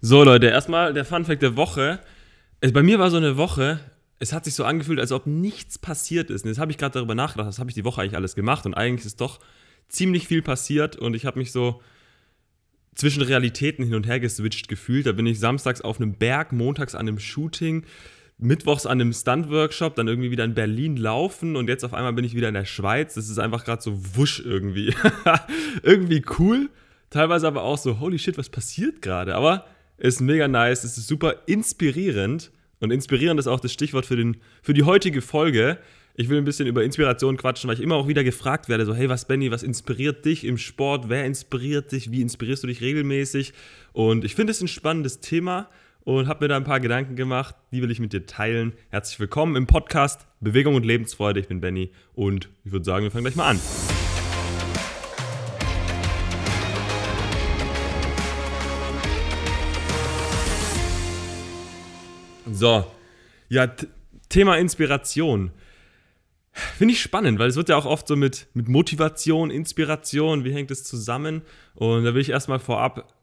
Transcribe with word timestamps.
So, 0.00 0.22
Leute, 0.22 0.46
erstmal 0.46 0.94
der 0.94 1.04
Funfact 1.04 1.42
der 1.42 1.56
Woche. 1.56 1.98
Es, 2.60 2.72
bei 2.72 2.84
mir 2.84 3.00
war 3.00 3.10
so 3.10 3.16
eine 3.16 3.36
Woche, 3.36 3.80
es 4.20 4.32
hat 4.32 4.44
sich 4.44 4.54
so 4.54 4.64
angefühlt, 4.64 5.00
als 5.00 5.10
ob 5.10 5.26
nichts 5.26 5.76
passiert 5.76 6.30
ist. 6.30 6.44
Und 6.44 6.50
jetzt 6.50 6.60
habe 6.60 6.70
ich 6.70 6.78
gerade 6.78 6.94
darüber 6.94 7.16
nachgedacht, 7.16 7.48
was 7.48 7.58
habe 7.58 7.68
ich 7.70 7.74
die 7.74 7.84
Woche 7.84 8.02
eigentlich 8.02 8.14
alles 8.14 8.36
gemacht. 8.36 8.64
Und 8.64 8.74
eigentlich 8.74 9.06
ist 9.06 9.20
doch 9.20 9.40
ziemlich 9.88 10.28
viel 10.28 10.40
passiert. 10.40 10.94
Und 10.94 11.14
ich 11.14 11.26
habe 11.26 11.40
mich 11.40 11.50
so 11.50 11.82
zwischen 12.94 13.22
Realitäten 13.22 13.84
hin 13.84 13.96
und 13.96 14.06
her 14.06 14.20
geswitcht 14.20 14.68
gefühlt. 14.68 15.06
Da 15.06 15.12
bin 15.12 15.26
ich 15.26 15.40
samstags 15.40 15.80
auf 15.80 16.00
einem 16.00 16.14
Berg, 16.14 16.52
montags 16.52 16.94
an 16.94 17.08
einem 17.08 17.18
Shooting, 17.18 17.84
mittwochs 18.38 18.86
an 18.86 19.00
einem 19.00 19.12
Stunt-Workshop, 19.12 19.96
dann 19.96 20.06
irgendwie 20.06 20.30
wieder 20.30 20.44
in 20.44 20.54
Berlin 20.54 20.96
laufen 20.96 21.56
und 21.56 21.68
jetzt 21.68 21.84
auf 21.84 21.92
einmal 21.92 22.12
bin 22.12 22.24
ich 22.24 22.36
wieder 22.36 22.48
in 22.48 22.54
der 22.54 22.64
Schweiz. 22.64 23.14
Das 23.14 23.28
ist 23.28 23.38
einfach 23.38 23.64
gerade 23.64 23.82
so 23.82 24.00
wusch 24.16 24.38
irgendwie. 24.44 24.94
irgendwie 25.82 26.24
cool. 26.38 26.70
Teilweise 27.10 27.48
aber 27.48 27.62
auch 27.62 27.78
so, 27.78 27.98
holy 27.98 28.18
shit, 28.18 28.38
was 28.38 28.48
passiert 28.48 29.02
gerade? 29.02 29.34
Aber 29.34 29.64
ist 29.98 30.20
mega 30.20 30.48
nice, 30.48 30.84
es 30.84 30.96
ist 30.96 31.08
super 31.08 31.42
inspirierend. 31.46 32.50
Und 32.80 32.92
inspirierend 32.92 33.40
ist 33.40 33.48
auch 33.48 33.60
das 33.60 33.72
Stichwort 33.72 34.06
für, 34.06 34.16
den, 34.16 34.36
für 34.62 34.72
die 34.72 34.84
heutige 34.84 35.20
Folge. 35.20 35.78
Ich 36.14 36.28
will 36.28 36.38
ein 36.38 36.44
bisschen 36.44 36.68
über 36.68 36.84
Inspiration 36.84 37.36
quatschen, 37.36 37.68
weil 37.68 37.76
ich 37.76 37.82
immer 37.82 37.96
auch 37.96 38.06
wieder 38.06 38.22
gefragt 38.22 38.68
werde, 38.68 38.86
so, 38.86 38.94
hey, 38.94 39.08
was, 39.08 39.26
Benny, 39.26 39.50
was 39.50 39.62
inspiriert 39.62 40.24
dich 40.24 40.44
im 40.44 40.58
Sport? 40.58 41.08
Wer 41.08 41.24
inspiriert 41.24 41.90
dich? 41.90 42.10
Wie 42.12 42.22
inspirierst 42.22 42.62
du 42.62 42.68
dich 42.68 42.80
regelmäßig? 42.80 43.52
Und 43.92 44.24
ich 44.24 44.34
finde 44.34 44.52
es 44.52 44.60
ein 44.60 44.68
spannendes 44.68 45.20
Thema 45.20 45.68
und 46.04 46.28
habe 46.28 46.44
mir 46.44 46.48
da 46.48 46.56
ein 46.56 46.64
paar 46.64 46.80
Gedanken 46.80 47.16
gemacht, 47.16 47.56
die 47.72 47.82
will 47.82 47.90
ich 47.90 48.00
mit 48.00 48.12
dir 48.12 48.26
teilen. 48.26 48.72
Herzlich 48.90 49.18
willkommen 49.18 49.56
im 49.56 49.66
Podcast 49.66 50.26
Bewegung 50.40 50.76
und 50.76 50.86
Lebensfreude. 50.86 51.40
Ich 51.40 51.48
bin 51.48 51.60
Benny 51.60 51.90
und 52.14 52.48
ich 52.64 52.72
würde 52.72 52.84
sagen, 52.84 53.04
wir 53.04 53.10
fangen 53.10 53.24
gleich 53.24 53.36
mal 53.36 53.50
an. 53.50 53.60
So, 62.58 62.84
ja, 63.48 63.70
Thema 64.28 64.56
Inspiration. 64.56 65.52
Finde 66.50 66.94
ich 66.94 67.00
spannend, 67.00 67.38
weil 67.38 67.48
es 67.48 67.54
wird 67.54 67.68
ja 67.68 67.76
auch 67.76 67.86
oft 67.86 68.08
so 68.08 68.16
mit, 68.16 68.48
mit 68.52 68.66
Motivation, 68.66 69.52
Inspiration, 69.52 70.42
wie 70.42 70.52
hängt 70.52 70.72
es 70.72 70.82
zusammen? 70.82 71.42
Und 71.76 72.02
da 72.02 72.14
will 72.14 72.20
ich 72.20 72.30
erstmal 72.30 72.58
vorab 72.58 73.14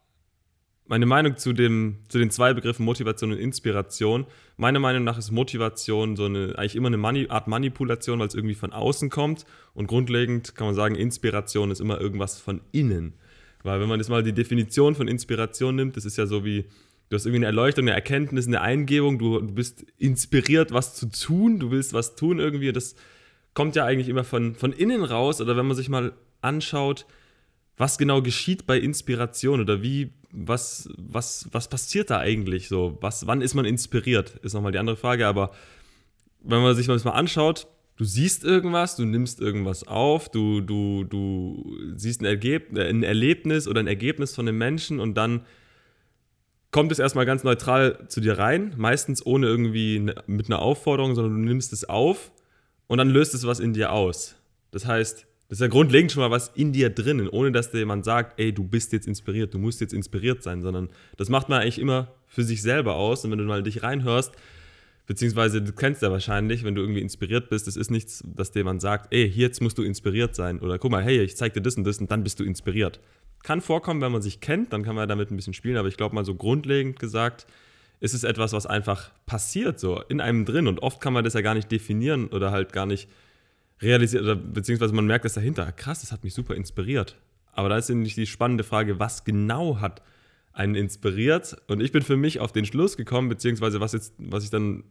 meine 0.88 1.06
Meinung 1.06 1.36
zu, 1.36 1.52
dem, 1.52 1.98
zu 2.08 2.18
den 2.18 2.32
zwei 2.32 2.54
Begriffen 2.54 2.86
Motivation 2.86 3.34
und 3.34 3.38
Inspiration. 3.38 4.26
Meiner 4.56 4.80
Meinung 4.80 5.04
nach 5.04 5.18
ist 5.18 5.32
Motivation 5.32 6.16
so 6.16 6.26
eine, 6.26 6.58
eigentlich 6.58 6.78
immer 6.78 6.88
eine 6.88 6.98
Mani 6.98 7.28
Art 7.28 7.50
Manipulation, 7.50 8.20
weil 8.20 8.28
es 8.28 8.36
irgendwie 8.36 8.56
von 8.56 8.72
außen 8.72 9.10
kommt. 9.10 9.46
Und 9.74 9.88
grundlegend 9.88 10.56
kann 10.56 10.68
man 10.68 10.76
sagen, 10.76 10.96
Inspiration 10.96 11.72
ist 11.72 11.82
immer 11.82 12.00
irgendwas 12.00 12.40
von 12.40 12.62
innen. 12.72 13.16
Weil 13.64 13.82
wenn 13.82 13.90
man 13.90 14.00
jetzt 14.00 14.10
mal 14.10 14.24
die 14.24 14.32
Definition 14.32 14.96
von 14.96 15.10
Inspiration 15.10 15.76
nimmt, 15.76 15.98
das 15.98 16.06
ist 16.06 16.16
ja 16.16 16.26
so 16.26 16.46
wie, 16.46 16.66
Du 17.10 17.16
hast 17.16 17.26
irgendwie 17.26 17.38
eine 17.38 17.46
Erleuchtung, 17.48 17.86
eine 17.86 17.94
Erkenntnis, 17.94 18.48
eine 18.48 18.62
Eingebung, 18.62 19.20
du, 19.20 19.40
du 19.40 19.54
bist 19.54 19.86
inspiriert, 19.98 20.72
was 20.72 20.96
zu 20.96 21.10
tun, 21.10 21.60
du 21.60 21.72
willst 21.72 21.94
was 21.94 22.16
tun 22.16 22.40
irgendwie. 22.40 22.72
Das 22.72 22.96
kommt 23.54 23.76
ja 23.76 23.86
eigentlich 23.86 24.10
immer 24.10 24.24
von, 24.24 24.56
von 24.56 24.74
innen 24.74 25.04
raus. 25.04 25.40
Oder 25.40 25.56
wenn 25.56 25.68
man 25.68 25.78
sich 25.78 25.90
mal 25.90 26.14
anschaut, 26.42 27.06
was 27.78 27.98
genau 27.98 28.22
geschieht 28.22 28.66
bei 28.66 28.80
Inspiration 28.80 29.60
oder 29.62 29.84
wie, 29.84 30.14
was, 30.32 30.90
was, 30.98 31.48
was 31.52 31.70
passiert 31.70 32.10
da 32.10 32.20
eigentlich 32.20 32.68
so? 32.68 32.98
Was, 33.02 33.28
wann 33.28 33.42
ist 33.42 33.54
man 33.54 33.66
inspiriert? 33.66 34.38
Ist 34.42 34.54
nochmal 34.54 34.72
die 34.72 34.80
andere 34.80 34.98
Frage, 34.98 35.28
aber 35.28 35.52
wenn 36.42 36.62
man 36.62 36.76
sich 36.76 36.88
mal 36.88 37.12
anschaut, 37.12 37.68
du 37.98 38.04
siehst 38.04 38.44
irgendwas, 38.44 38.96
du 38.96 39.06
nimmst 39.06 39.42
irgendwas 39.42 39.88
auf, 39.88 40.30
du, 40.30 40.62
du, 40.62 41.04
du 41.04 41.78
siehst 41.96 42.22
ein, 42.22 42.26
Ergeb 42.26 42.78
ein 42.78 43.04
Erlebnis 43.04 43.68
oder 43.68 43.80
ein 43.80 43.88
Ergebnis 43.88 44.36
von 44.36 44.48
einem 44.48 44.58
Menschen 44.58 45.00
und 45.00 45.16
dann 45.16 45.46
kommt 46.76 46.92
es 46.92 47.00
erstmal 47.00 47.26
ganz 47.26 47.46
neutral 47.46 48.06
zu 48.10 48.20
dir 48.20 48.38
rein, 48.38 48.74
meistens 48.76 49.26
ohne 49.26 49.48
irgendwie 49.48 50.00
ne, 50.00 50.16
mit 50.28 50.48
einer 50.48 50.60
Aufforderung, 50.60 51.16
sondern 51.16 51.36
du 51.36 51.48
nimmst 51.48 51.72
es 51.72 51.88
auf 51.88 52.34
und 52.88 52.98
dann 52.98 53.10
löst 53.10 53.34
es 53.34 53.48
was 53.48 53.62
in 53.62 53.72
dir 53.72 53.94
aus. 53.94 54.36
Das 54.72 54.86
heißt, 54.86 55.26
das 55.48 55.58
ist 55.58 55.62
ja 55.62 55.68
grundlegend 55.68 56.12
schon 56.12 56.22
mal 56.22 56.32
was 56.32 56.50
in 56.54 56.74
dir 56.74 56.90
drinnen, 56.90 57.30
ohne 57.30 57.54
dass 57.54 57.72
dir 57.72 57.78
jemand 57.78 58.04
sagt, 58.04 58.38
ey, 58.42 58.52
du 58.52 58.66
bist 58.66 58.92
jetzt 58.92 59.08
inspiriert, 59.08 59.54
du 59.54 59.58
musst 59.58 59.80
jetzt 59.80 59.94
inspiriert 59.94 60.44
sein, 60.44 60.62
sondern 60.62 60.90
das 61.16 61.30
macht 61.30 61.48
man 61.48 61.62
eigentlich 61.62 61.80
immer 61.80 62.12
für 62.28 62.44
sich 62.44 62.62
selber 62.62 62.96
aus. 62.96 63.24
Und 63.24 63.32
wenn 63.32 63.38
du 63.38 63.46
mal 63.46 63.64
dich 63.64 63.82
reinhörst, 63.82 64.34
beziehungsweise 65.08 65.62
du 65.62 65.72
kennst 65.72 66.02
ja 66.02 66.12
wahrscheinlich, 66.12 66.66
wenn 66.66 66.76
du 66.76 66.82
irgendwie 66.82 67.00
inspiriert 67.00 67.48
bist, 67.50 67.70
es 67.70 67.78
ist 67.78 67.90
nichts, 67.90 68.22
dass 68.26 68.52
dir 68.52 68.60
jemand 68.60 68.82
sagt, 68.82 69.14
ey, 69.14 69.24
jetzt 69.26 69.62
musst 69.62 69.78
du 69.78 69.84
inspiriert 69.84 70.36
sein. 70.36 70.60
Oder 70.60 70.78
guck 70.78 70.92
mal, 70.92 71.02
hey, 71.02 71.22
ich 71.22 71.38
zeig 71.38 71.54
dir 71.54 71.62
das 71.62 71.78
und 71.78 71.86
das 71.86 72.00
und 72.00 72.12
dann 72.12 72.22
bist 72.24 72.42
du 72.42 72.44
inspiriert. 72.44 73.00
Kann 73.44 73.62
vorkommen, 73.62 74.02
wenn 74.02 74.12
man 74.12 74.22
sich 74.22 74.42
kennt, 74.42 74.74
dann 74.74 74.84
kann 74.84 74.96
man 74.96 75.08
damit 75.08 75.32
ein 75.32 75.36
bisschen 75.36 75.54
spielen, 75.54 75.78
aber 75.78 75.88
ich 75.88 75.98
glaube 75.98 76.16
mal 76.16 76.26
so 76.26 76.36
grundlegend 76.36 77.00
gesagt, 77.00 77.46
ist 78.00 78.14
es 78.14 78.24
etwas, 78.24 78.54
was 78.54 78.66
einfach 78.66 79.12
passiert, 79.26 79.80
so 79.80 80.02
in 80.10 80.20
einem 80.20 80.46
drin. 80.46 80.68
Und 80.68 80.82
oft 80.82 81.00
kann 81.02 81.14
man 81.14 81.24
das 81.24 81.34
ja 81.34 81.42
gar 81.42 81.54
nicht 81.54 81.72
definieren 81.72 82.28
oder 82.28 82.52
halt 82.52 82.74
gar 82.74 82.86
nicht 82.86 83.10
realisieren, 83.82 84.24
oder 84.24 84.36
beziehungsweise 84.36 84.94
man 84.94 85.06
merkt 85.06 85.26
das 85.26 85.34
dahinter. 85.34 85.72
Krass, 85.72 86.02
das 86.02 86.12
hat 86.12 86.24
mich 86.24 86.34
super 86.34 86.56
inspiriert. 86.56 87.18
Aber 87.52 87.70
da 87.70 87.78
ist 87.78 87.90
nämlich 87.90 88.16
die 88.16 88.26
spannende 88.26 88.64
Frage, 88.64 89.00
was 89.00 89.24
genau 89.24 89.80
hat 89.80 90.02
einen 90.54 90.76
inspiriert? 90.76 91.58
Und 91.68 91.82
ich 91.82 91.92
bin 91.92 92.02
für 92.02 92.18
mich 92.18 92.40
auf 92.40 92.52
den 92.52 92.66
Schluss 92.66 92.98
gekommen, 92.98 93.30
beziehungsweise 93.30 93.80
was 93.80 93.94
jetzt, 93.94 94.14
was 94.18 94.44
ich 94.44 94.50
dann 94.50 94.84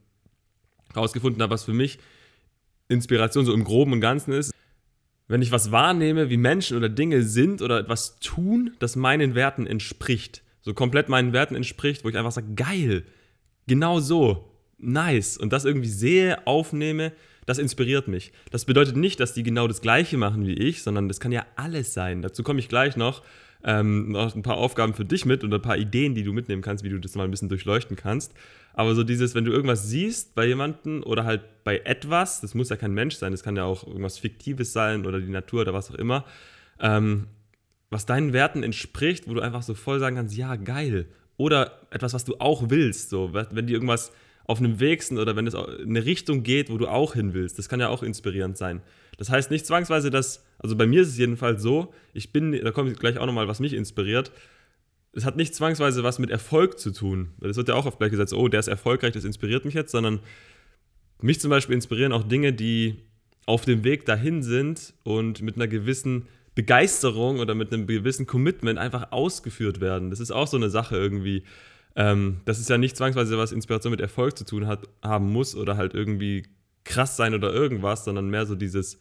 rausgefunden 0.94 1.42
habe, 1.42 1.52
was 1.52 1.64
für 1.64 1.72
mich 1.72 1.98
Inspiration 2.88 3.44
so 3.44 3.52
im 3.52 3.64
Groben 3.64 3.92
und 3.92 4.00
Ganzen 4.00 4.32
ist, 4.32 4.52
wenn 5.28 5.42
ich 5.42 5.52
was 5.52 5.70
wahrnehme, 5.70 6.30
wie 6.30 6.36
Menschen 6.36 6.76
oder 6.76 6.88
Dinge 6.88 7.22
sind 7.22 7.62
oder 7.62 7.78
etwas 7.78 8.18
tun, 8.20 8.74
das 8.78 8.96
meinen 8.96 9.34
Werten 9.34 9.66
entspricht, 9.66 10.42
so 10.60 10.74
komplett 10.74 11.08
meinen 11.08 11.32
Werten 11.32 11.54
entspricht, 11.54 12.04
wo 12.04 12.08
ich 12.08 12.16
einfach 12.16 12.32
sage, 12.32 12.54
geil, 12.54 13.04
genau 13.66 14.00
so, 14.00 14.50
nice 14.78 15.36
und 15.36 15.52
das 15.52 15.64
irgendwie 15.64 15.88
sehe, 15.88 16.46
aufnehme, 16.46 17.12
das 17.46 17.58
inspiriert 17.58 18.08
mich. 18.08 18.32
Das 18.50 18.64
bedeutet 18.64 18.96
nicht, 18.96 19.20
dass 19.20 19.34
die 19.34 19.42
genau 19.42 19.68
das 19.68 19.82
Gleiche 19.82 20.16
machen 20.16 20.46
wie 20.46 20.54
ich, 20.54 20.82
sondern 20.82 21.08
das 21.08 21.20
kann 21.20 21.32
ja 21.32 21.44
alles 21.56 21.92
sein. 21.92 22.22
Dazu 22.22 22.42
komme 22.42 22.58
ich 22.58 22.68
gleich 22.68 22.96
noch. 22.96 23.22
Ähm, 23.66 24.12
noch 24.12 24.34
ein 24.34 24.42
paar 24.42 24.58
Aufgaben 24.58 24.92
für 24.92 25.06
dich 25.06 25.24
mit 25.24 25.42
und 25.42 25.52
ein 25.54 25.62
paar 25.62 25.78
Ideen, 25.78 26.14
die 26.14 26.22
du 26.22 26.32
mitnehmen 26.32 26.60
kannst, 26.60 26.84
wie 26.84 26.90
du 26.90 26.98
das 26.98 27.14
mal 27.14 27.24
ein 27.24 27.30
bisschen 27.30 27.48
durchleuchten 27.48 27.96
kannst. 27.96 28.34
Aber 28.74 28.94
so 28.94 29.04
dieses, 29.04 29.34
wenn 29.34 29.44
du 29.44 29.52
irgendwas 29.52 29.88
siehst 29.88 30.34
bei 30.34 30.46
jemandem 30.46 31.02
oder 31.02 31.24
halt 31.24 31.42
bei 31.64 31.78
etwas, 31.78 32.40
das 32.40 32.54
muss 32.54 32.68
ja 32.68 32.76
kein 32.76 32.92
Mensch 32.92 33.16
sein, 33.16 33.32
das 33.32 33.42
kann 33.42 33.56
ja 33.56 33.64
auch 33.64 33.86
irgendwas 33.86 34.18
Fiktives 34.18 34.72
sein 34.72 35.06
oder 35.06 35.20
die 35.20 35.30
Natur 35.30 35.62
oder 35.62 35.72
was 35.72 35.90
auch 35.90 35.94
immer, 35.94 36.24
ähm, 36.80 37.28
was 37.88 38.04
deinen 38.04 38.32
Werten 38.32 38.62
entspricht, 38.62 39.28
wo 39.28 39.34
du 39.34 39.40
einfach 39.40 39.62
so 39.62 39.74
voll 39.74 40.00
sagen 40.00 40.16
kannst, 40.16 40.36
ja, 40.36 40.56
geil. 40.56 41.06
Oder 41.36 41.80
etwas, 41.90 42.12
was 42.14 42.24
du 42.24 42.36
auch 42.40 42.68
willst, 42.68 43.10
so, 43.10 43.32
wenn 43.32 43.66
die 43.66 43.72
irgendwas 43.72 44.12
auf 44.46 44.58
einem 44.58 44.78
Weg 44.78 45.02
sind 45.02 45.18
oder 45.18 45.36
wenn 45.36 45.46
es 45.46 45.54
in 45.54 45.90
eine 45.90 46.04
Richtung 46.04 46.42
geht, 46.42 46.70
wo 46.70 46.76
du 46.76 46.86
auch 46.86 47.14
hin 47.14 47.32
willst. 47.32 47.58
Das 47.58 47.68
kann 47.68 47.80
ja 47.80 47.88
auch 47.88 48.02
inspirierend 48.02 48.56
sein. 48.56 48.82
Das 49.16 49.30
heißt 49.30 49.50
nicht 49.50 49.66
zwangsweise, 49.66 50.10
dass, 50.10 50.43
also 50.64 50.76
bei 50.76 50.86
mir 50.86 51.02
ist 51.02 51.08
es 51.08 51.18
jedenfalls 51.18 51.60
so, 51.60 51.92
ich 52.14 52.32
bin, 52.32 52.52
da 52.52 52.70
kommt 52.70 52.98
gleich 52.98 53.18
auch 53.18 53.26
nochmal, 53.26 53.48
was 53.48 53.60
mich 53.60 53.74
inspiriert, 53.74 54.32
es 55.12 55.26
hat 55.26 55.36
nicht 55.36 55.54
zwangsweise 55.54 56.02
was 56.02 56.18
mit 56.18 56.30
Erfolg 56.30 56.78
zu 56.78 56.90
tun. 56.90 57.34
Es 57.42 57.58
wird 57.58 57.68
ja 57.68 57.74
auch 57.74 57.84
oft 57.84 57.98
gleich 57.98 58.10
gesagt, 58.10 58.32
oh, 58.32 58.48
der 58.48 58.60
ist 58.60 58.68
erfolgreich, 58.68 59.12
das 59.12 59.24
inspiriert 59.24 59.66
mich 59.66 59.74
jetzt, 59.74 59.92
sondern 59.92 60.20
mich 61.20 61.38
zum 61.38 61.50
Beispiel 61.50 61.74
inspirieren 61.74 62.12
auch 62.12 62.22
Dinge, 62.22 62.54
die 62.54 62.96
auf 63.44 63.66
dem 63.66 63.84
Weg 63.84 64.06
dahin 64.06 64.42
sind 64.42 64.94
und 65.02 65.42
mit 65.42 65.56
einer 65.56 65.68
gewissen 65.68 66.28
Begeisterung 66.54 67.40
oder 67.40 67.54
mit 67.54 67.70
einem 67.70 67.86
gewissen 67.86 68.24
Commitment 68.24 68.78
einfach 68.78 69.12
ausgeführt 69.12 69.82
werden. 69.82 70.08
Das 70.08 70.18
ist 70.18 70.30
auch 70.30 70.46
so 70.46 70.56
eine 70.56 70.70
Sache 70.70 70.96
irgendwie. 70.96 71.42
Ähm, 71.94 72.40
das 72.46 72.58
ist 72.58 72.70
ja 72.70 72.78
nicht 72.78 72.96
zwangsweise 72.96 73.36
was 73.36 73.52
Inspiration 73.52 73.90
mit 73.90 74.00
Erfolg 74.00 74.38
zu 74.38 74.46
tun 74.46 74.66
hat, 74.66 74.88
haben 75.02 75.30
muss 75.30 75.54
oder 75.54 75.76
halt 75.76 75.92
irgendwie 75.92 76.44
krass 76.84 77.18
sein 77.18 77.34
oder 77.34 77.52
irgendwas, 77.52 78.06
sondern 78.06 78.30
mehr 78.30 78.46
so 78.46 78.54
dieses, 78.54 78.98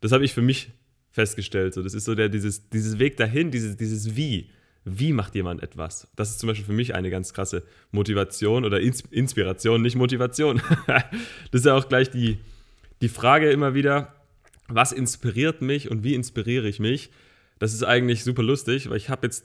das 0.00 0.10
habe 0.10 0.24
ich 0.24 0.34
für 0.34 0.42
mich 0.42 0.72
festgestellt. 1.16 1.74
So, 1.74 1.82
das 1.82 1.94
ist 1.94 2.04
so 2.04 2.14
der, 2.14 2.28
dieses, 2.28 2.68
dieses 2.70 3.00
Weg 3.00 3.16
dahin, 3.16 3.50
dieses, 3.50 3.76
dieses 3.76 4.14
Wie 4.14 4.50
wie 4.88 5.12
macht 5.12 5.34
jemand 5.34 5.64
etwas? 5.64 6.06
Das 6.14 6.30
ist 6.30 6.38
zum 6.38 6.46
Beispiel 6.46 6.64
für 6.64 6.72
mich 6.72 6.94
eine 6.94 7.10
ganz 7.10 7.34
krasse 7.34 7.64
Motivation 7.90 8.64
oder 8.64 8.80
Inspiration, 8.80 9.82
nicht 9.82 9.96
Motivation. 9.96 10.62
das 10.86 11.60
ist 11.60 11.66
ja 11.66 11.74
auch 11.74 11.88
gleich 11.88 12.08
die, 12.08 12.38
die 13.02 13.08
Frage 13.08 13.50
immer 13.50 13.74
wieder, 13.74 14.14
was 14.68 14.92
inspiriert 14.92 15.60
mich 15.60 15.90
und 15.90 16.04
wie 16.04 16.14
inspiriere 16.14 16.68
ich 16.68 16.78
mich? 16.78 17.10
Das 17.58 17.74
ist 17.74 17.82
eigentlich 17.82 18.22
super 18.22 18.44
lustig, 18.44 18.88
weil 18.88 18.96
ich 18.96 19.08
habe 19.08 19.26
jetzt, 19.26 19.44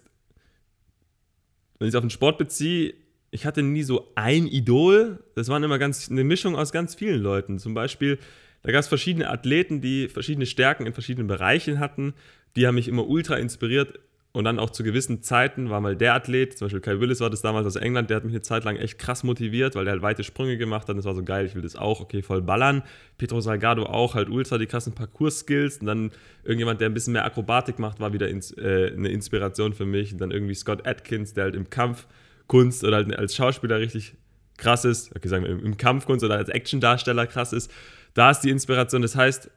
wenn 1.80 1.88
ich 1.88 1.94
es 1.94 1.96
auf 1.96 2.04
den 2.04 2.12
Sport 2.12 2.38
beziehe, 2.38 2.94
ich 3.32 3.48
hatte 3.48 3.64
nie 3.64 3.84
so 3.84 4.12
ein 4.14 4.46
Idol. 4.46 5.24
Das 5.34 5.48
waren 5.48 5.64
immer 5.64 5.80
ganz 5.80 6.12
eine 6.12 6.24
Mischung 6.24 6.56
aus 6.56 6.72
ganz 6.72 6.94
vielen 6.94 7.22
Leuten. 7.22 7.58
Zum 7.58 7.74
Beispiel, 7.74 8.20
da 8.64 8.72
gab 8.72 8.80
es 8.80 8.88
verschiedene 8.88 9.30
Athleten, 9.30 9.82
die 9.82 10.08
verschiedene 10.08 10.46
Stärken 10.46 10.86
in 10.86 10.94
verschiedenen 10.94 11.28
Bereichen 11.28 11.80
hatten. 11.80 12.14
Die 12.56 12.68
haben 12.68 12.76
mich 12.76 12.88
immer 12.88 13.08
ultra 13.08 13.36
inspiriert 13.36 14.00
und 14.34 14.46
dann 14.46 14.60
auch 14.60 14.70
zu 14.70 14.84
gewissen 14.84 15.22
Zeiten 15.24 15.70
war 15.70 15.82
mal 15.82 15.98
der 15.98 16.14
Athlet, 16.14 16.58
zum 16.58 16.66
Beispiel 16.66 16.80
Kai 16.80 17.00
Willis 17.02 17.20
war 17.20 17.30
das 17.30 17.42
damals 17.42 17.68
aus 17.68 17.76
England, 17.76 18.10
der 18.10 18.18
hat 18.18 18.24
mich 18.24 18.34
eine 18.34 18.42
Zeit 18.42 18.64
lang 18.64 18.78
echt 18.78 18.98
krass 18.98 19.24
motiviert, 19.24 19.76
weil 19.76 19.84
der 19.84 19.92
halt 19.92 20.02
weite 20.02 20.24
Sprünge 20.24 20.58
gemacht 20.58 20.88
hat. 20.88 20.98
Das 20.98 21.04
war 21.04 21.16
so 21.16 21.24
geil, 21.24 21.46
ich 21.46 21.56
will 21.56 21.62
das 21.62 21.76
auch, 21.76 22.00
okay, 22.00 22.22
voll 22.22 22.42
ballern. 22.42 22.82
Pedro 23.18 23.42
Salgado 23.42 23.84
auch, 23.84 24.16
halt 24.16 24.30
ultra 24.30 24.58
die 24.58 24.68
krassen 24.68 24.94
Parcours-Skills. 24.94 25.80
Und 25.80 25.88
dann 25.88 26.12
irgendjemand, 26.44 26.80
der 26.80 26.90
ein 26.90 26.94
bisschen 26.94 27.12
mehr 27.12 27.26
Akrobatik 27.26 27.78
macht, 27.78 28.00
war 28.00 28.14
wieder 28.14 28.30
ins, 28.30 28.52
äh, 28.58 28.94
eine 28.96 29.10
Inspiration 29.10 29.74
für 29.74 29.86
mich. 29.86 30.14
Und 30.14 30.22
dann 30.22 30.32
irgendwie 30.32 30.56
Scott 30.56 30.88
Atkins, 30.88 31.34
der 31.34 31.46
halt 31.46 31.56
im 31.56 31.70
Kampf 31.70 32.08
Kunst 32.48 32.86
oder 32.86 32.98
halt 32.98 33.14
als 33.14 33.36
Schauspieler 33.36 33.80
richtig 33.80 34.14
krass 34.58 34.86
ist, 34.86 35.14
okay, 35.16 35.28
sagen 35.28 35.44
wir 35.44 35.52
im 35.52 35.76
Kampfkunst 35.76 36.24
oder 36.24 36.36
als 36.36 36.50
Actiondarsteller 36.50 37.28
krass 37.28 37.52
ist, 37.52 37.72
da 38.14 38.32
ist 38.32 38.42
die 38.42 38.50
Inspiration. 38.50 39.02
Das 39.02 39.16
heißt, 39.16 39.50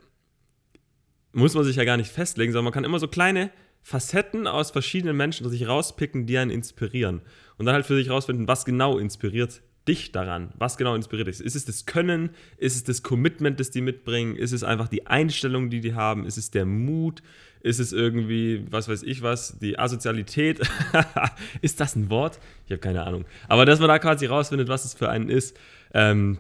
muss 1.33 1.55
man 1.55 1.65
sich 1.65 1.77
ja 1.77 1.85
gar 1.85 1.97
nicht 1.97 2.11
festlegen, 2.11 2.53
sondern 2.53 2.65
man 2.65 2.73
kann 2.73 2.85
immer 2.85 2.99
so 2.99 3.09
kleine 3.09 3.51
Facetten 3.83 4.47
aus 4.47 4.71
verschiedenen 4.71 5.17
Menschen 5.17 5.49
sich 5.51 5.69
rauspicken, 5.69 6.27
die 6.27 6.39
einen 6.39 6.51
inspirieren. 6.51 7.21
Und 7.59 7.67
dann 7.67 7.75
halt 7.75 7.87
für 7.87 7.97
sich 7.97 8.09
rausfinden, 8.11 8.49
was 8.49 8.65
genau 8.65 8.99
inspiriert 8.99 9.63
dich 9.87 10.13
daran? 10.13 10.51
Was 10.57 10.79
genau 10.79 10.95
inspiriert 10.95 11.29
dich? 11.29 11.41
Ist 11.41 11.57
es 11.57 11.67
das 11.67 11.85
Können? 11.85 12.31
Ist 12.57 12.77
es 12.77 12.85
das 12.85 13.03
Commitment, 13.03 13.61
das 13.61 13.71
die 13.71 13.83
mitbringen? 13.83 14.37
Ist 14.37 14.53
es 14.53 14.65
einfach 14.65 14.89
die 14.89 15.07
Einstellung, 15.07 15.69
die 15.69 15.81
die 15.81 15.95
haben? 15.95 16.25
Ist 16.25 16.39
es 16.39 16.51
der 16.51 16.65
Mut? 16.65 17.23
Ist 17.61 17.79
es 17.79 17.93
irgendwie, 17.93 18.65
was 18.71 18.89
weiß 18.89 19.03
ich 19.03 19.23
was, 19.23 19.59
die 19.59 19.79
Asozialität? 19.79 20.61
ist 21.61 21.81
das 21.81 21.97
ein 21.97 22.09
Wort? 22.11 22.39
Ich 22.65 22.73
habe 22.73 22.81
keine 22.81 23.05
Ahnung. 23.05 23.27
Aber 23.49 23.67
dass 23.67 23.81
man 23.81 23.89
da 23.89 23.99
quasi 23.99 24.27
rausfindet, 24.27 24.69
was 24.69 24.85
es 24.85 24.95
für 24.95 25.11
einen 25.11 25.29
ist, 25.29 25.57
ähm, 25.93 26.39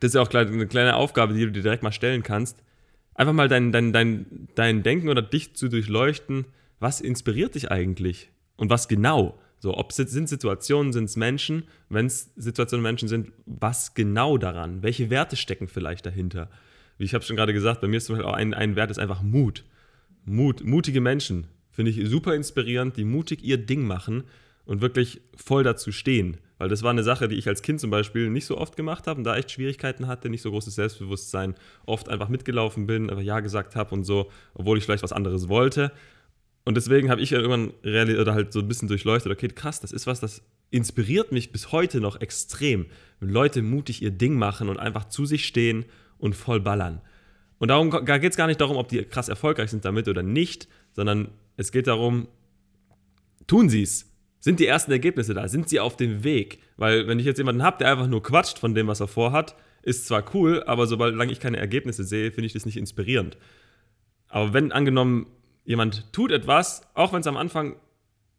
das 0.00 0.10
ist 0.10 0.14
ja 0.14 0.22
auch 0.22 0.30
eine 0.32 0.66
kleine 0.66 0.96
Aufgabe, 0.96 1.34
die 1.34 1.40
du 1.40 1.52
dir 1.52 1.62
direkt 1.62 1.82
mal 1.82 1.92
stellen 1.92 2.22
kannst. 2.22 2.62
Einfach 3.14 3.32
mal 3.32 3.48
dein, 3.48 3.72
dein, 3.72 3.92
dein, 3.92 4.48
dein 4.54 4.82
Denken 4.82 5.08
oder 5.08 5.22
dich 5.22 5.54
zu 5.54 5.68
durchleuchten. 5.68 6.46
Was 6.80 7.00
inspiriert 7.00 7.54
dich 7.54 7.70
eigentlich? 7.70 8.30
Und 8.56 8.70
was 8.70 8.88
genau? 8.88 9.38
So, 9.58 9.76
ob 9.76 9.90
es 9.90 9.96
sind 9.96 10.28
Situationen, 10.28 10.92
sind 10.92 11.04
es 11.04 11.16
Menschen? 11.16 11.64
Wenn 11.88 12.06
es 12.06 12.32
Situationen 12.36 12.82
Menschen 12.82 13.08
sind, 13.08 13.32
was 13.46 13.94
genau 13.94 14.36
daran? 14.36 14.82
Welche 14.82 15.10
Werte 15.10 15.36
stecken 15.36 15.68
vielleicht 15.68 16.04
dahinter? 16.04 16.50
Wie 16.98 17.04
ich 17.04 17.14
habe 17.14 17.24
schon 17.24 17.36
gerade 17.36 17.54
gesagt, 17.54 17.80
bei 17.80 17.88
mir 17.88 17.96
ist 17.96 18.06
zum 18.06 18.16
Beispiel 18.16 18.30
auch 18.30 18.36
ein, 18.36 18.52
ein 18.52 18.76
Wert 18.76 18.90
ist 18.90 18.98
einfach 18.98 19.22
Mut. 19.22 19.64
Mut, 20.24 20.64
mutige 20.64 21.00
Menschen 21.00 21.46
finde 21.70 21.90
ich 21.90 22.08
super 22.08 22.34
inspirierend, 22.34 22.96
die 22.96 23.04
mutig 23.04 23.42
ihr 23.42 23.58
Ding 23.58 23.86
machen 23.86 24.24
und 24.64 24.80
wirklich 24.80 25.20
voll 25.34 25.64
dazu 25.64 25.92
stehen. 25.92 26.38
Weil 26.58 26.68
das 26.68 26.82
war 26.82 26.90
eine 26.90 27.02
Sache, 27.02 27.28
die 27.28 27.36
ich 27.36 27.48
als 27.48 27.62
Kind 27.62 27.80
zum 27.80 27.90
Beispiel 27.90 28.30
nicht 28.30 28.46
so 28.46 28.56
oft 28.58 28.76
gemacht 28.76 29.06
habe 29.06 29.18
und 29.18 29.24
da 29.24 29.36
echt 29.36 29.50
Schwierigkeiten 29.50 30.06
hatte, 30.06 30.30
nicht 30.30 30.42
so 30.42 30.50
großes 30.50 30.74
Selbstbewusstsein, 30.74 31.54
oft 31.84 32.08
einfach 32.08 32.28
mitgelaufen 32.28 32.86
bin, 32.86 33.10
einfach 33.10 33.22
Ja 33.22 33.40
gesagt 33.40 33.74
habe 33.74 33.94
und 33.94 34.04
so, 34.04 34.30
obwohl 34.54 34.78
ich 34.78 34.84
vielleicht 34.84 35.02
was 35.02 35.12
anderes 35.12 35.48
wollte. 35.48 35.90
Und 36.64 36.76
deswegen 36.76 37.10
habe 37.10 37.20
ich 37.20 37.30
ja 37.30 37.38
irgendwann 37.38 37.72
oder 38.18 38.34
halt 38.34 38.52
so 38.52 38.60
ein 38.60 38.68
bisschen 38.68 38.88
durchleuchtet, 38.88 39.30
okay, 39.30 39.48
krass, 39.48 39.80
das 39.80 39.92
ist 39.92 40.06
was, 40.06 40.20
das 40.20 40.42
inspiriert 40.70 41.30
mich 41.30 41.52
bis 41.52 41.72
heute 41.72 42.00
noch 42.00 42.20
extrem, 42.20 42.86
wenn 43.20 43.28
Leute 43.28 43.60
mutig 43.60 44.00
ihr 44.00 44.10
Ding 44.10 44.34
machen 44.34 44.68
und 44.68 44.78
einfach 44.78 45.08
zu 45.08 45.26
sich 45.26 45.44
stehen 45.46 45.84
und 46.18 46.34
voll 46.34 46.60
ballern. 46.60 47.00
Und 47.58 47.68
darum 47.68 47.90
da 47.90 48.18
geht 48.18 48.30
es 48.30 48.36
gar 48.36 48.46
nicht 48.46 48.60
darum, 48.60 48.76
ob 48.76 48.88
die 48.88 49.02
krass 49.04 49.28
erfolgreich 49.28 49.70
sind 49.70 49.84
damit 49.84 50.08
oder 50.08 50.22
nicht, 50.22 50.68
sondern 50.92 51.28
es 51.56 51.70
geht 51.70 51.86
darum, 51.86 52.28
tun 53.46 53.68
sie 53.68 53.82
es. 53.82 54.10
Sind 54.44 54.60
die 54.60 54.66
ersten 54.66 54.92
Ergebnisse 54.92 55.32
da? 55.32 55.48
Sind 55.48 55.70
sie 55.70 55.80
auf 55.80 55.96
dem 55.96 56.22
Weg? 56.22 56.58
Weil, 56.76 57.08
wenn 57.08 57.18
ich 57.18 57.24
jetzt 57.24 57.38
jemanden 57.38 57.62
habe, 57.62 57.78
der 57.78 57.90
einfach 57.90 58.08
nur 58.08 58.22
quatscht 58.22 58.58
von 58.58 58.74
dem, 58.74 58.88
was 58.88 59.00
er 59.00 59.08
vorhat, 59.08 59.56
ist 59.80 60.06
zwar 60.06 60.22
cool, 60.34 60.62
aber 60.64 60.86
sobald 60.86 61.18
ich 61.30 61.40
keine 61.40 61.56
Ergebnisse 61.56 62.04
sehe, 62.04 62.30
finde 62.30 62.44
ich 62.44 62.52
das 62.52 62.66
nicht 62.66 62.76
inspirierend. 62.76 63.38
Aber 64.28 64.52
wenn 64.52 64.70
angenommen 64.70 65.28
jemand 65.64 66.12
tut 66.12 66.30
etwas, 66.30 66.82
auch 66.92 67.14
wenn 67.14 67.22
es 67.22 67.26
am 67.26 67.38
Anfang 67.38 67.76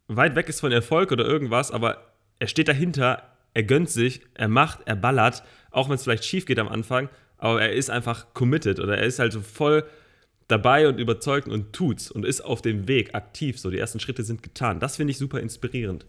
weit 0.08 0.36
weg 0.36 0.48
ist 0.48 0.60
von 0.60 0.72
Erfolg 0.72 1.12
oder 1.12 1.26
irgendwas, 1.26 1.72
aber 1.72 2.14
er 2.38 2.50
steht 2.50 2.68
dahinter, 2.68 3.24
er 3.56 3.64
gönnt 3.64 3.90
sich, 3.90 4.22
er 4.36 4.48
macht, 4.48 4.82
er 4.86 4.96
ballert, 4.96 5.42
auch 5.72 5.90
wenn 5.90 5.96
es 5.96 6.04
vielleicht 6.04 6.26
schief 6.26 6.46
geht 6.46 6.60
am 6.60 6.68
Anfang, 6.68 7.10
aber 7.40 7.64
er 7.64 7.74
ist 7.74 7.90
einfach 7.90 8.32
committed 8.36 8.80
oder 8.80 8.96
er 8.96 9.08
ist 9.08 9.18
halt 9.18 9.34
so 9.34 9.42
voll 9.42 9.84
dabei 10.48 10.88
und 10.88 11.00
überzeugt 11.00 11.48
und 11.48 11.74
tut's 11.74 12.12
und 12.12 12.26
ist 12.26 12.42
auf 12.42 12.62
dem 12.62 12.88
Weg 12.88 13.16
aktiv. 13.16 13.60
So, 13.60 13.72
die 13.72 13.80
ersten 13.80 14.00
Schritte 14.00 14.24
sind 14.24 14.44
getan. 14.44 14.80
Das 14.80 14.98
finde 14.98 15.12
ich 15.12 15.18
super 15.18 15.40
inspirierend. 15.40 16.06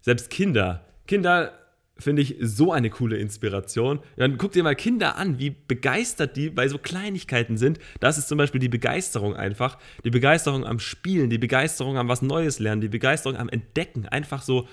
Selbst 0.00 0.30
Kinder, 0.30 0.84
Kinder 1.06 1.52
finde 2.00 2.22
ich 2.22 2.36
so 2.40 2.72
eine 2.72 2.90
coole 2.90 3.18
Inspiration. 3.18 4.00
Dann 4.16 4.38
guck 4.38 4.52
dir 4.52 4.62
mal 4.62 4.74
Kinder 4.74 5.16
an, 5.16 5.38
wie 5.38 5.50
begeistert 5.50 6.36
die 6.36 6.50
bei 6.50 6.68
so 6.68 6.78
Kleinigkeiten 6.78 7.56
sind. 7.56 7.78
Das 8.00 8.18
ist 8.18 8.28
zum 8.28 8.38
Beispiel 8.38 8.60
die 8.60 8.68
Begeisterung 8.68 9.34
einfach. 9.34 9.78
Die 10.04 10.10
Begeisterung 10.10 10.64
am 10.64 10.78
Spielen, 10.78 11.30
die 11.30 11.38
Begeisterung 11.38 11.98
am 11.98 12.08
was 12.08 12.22
Neues 12.22 12.58
lernen, 12.58 12.80
die 12.80 12.88
Begeisterung 12.88 13.36
am 13.36 13.48
Entdecken. 13.48 14.06
Einfach 14.06 14.42
so 14.42 14.68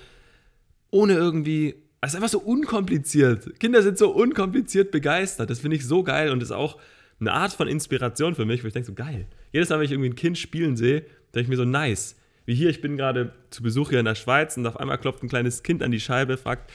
ohne 0.90 1.14
irgendwie. 1.14 1.74
Es 2.00 2.10
ist 2.10 2.16
einfach 2.16 2.28
so 2.28 2.38
unkompliziert. 2.38 3.58
Kinder 3.58 3.82
sind 3.82 3.98
so 3.98 4.10
unkompliziert 4.10 4.92
begeistert. 4.92 5.50
Das 5.50 5.58
finde 5.58 5.76
ich 5.76 5.84
so 5.84 6.04
geil 6.04 6.30
und 6.30 6.42
ist 6.42 6.52
auch 6.52 6.78
eine 7.20 7.32
Art 7.32 7.52
von 7.52 7.68
Inspiration 7.68 8.34
für 8.34 8.44
mich, 8.44 8.62
wo 8.62 8.68
ich 8.68 8.72
denke 8.72 8.86
so 8.86 8.94
geil. 8.94 9.26
Jedes 9.52 9.68
Mal, 9.68 9.78
wenn 9.78 9.84
ich 9.84 9.92
irgendwie 9.92 10.10
ein 10.10 10.16
Kind 10.16 10.38
spielen 10.38 10.76
sehe, 10.76 11.00
denke 11.34 11.42
ich 11.42 11.48
mir 11.48 11.56
so 11.56 11.64
nice. 11.64 12.16
Wie 12.46 12.54
hier, 12.54 12.70
ich 12.70 12.80
bin 12.80 12.96
gerade 12.96 13.32
zu 13.50 13.62
Besuch 13.62 13.90
hier 13.90 13.98
in 13.98 14.04
der 14.04 14.14
Schweiz 14.14 14.56
und 14.56 14.66
auf 14.66 14.78
einmal 14.78 14.98
klopft 14.98 15.22
ein 15.22 15.28
kleines 15.28 15.62
Kind 15.62 15.82
an 15.82 15.90
die 15.90 16.00
Scheibe, 16.00 16.36
fragt, 16.36 16.70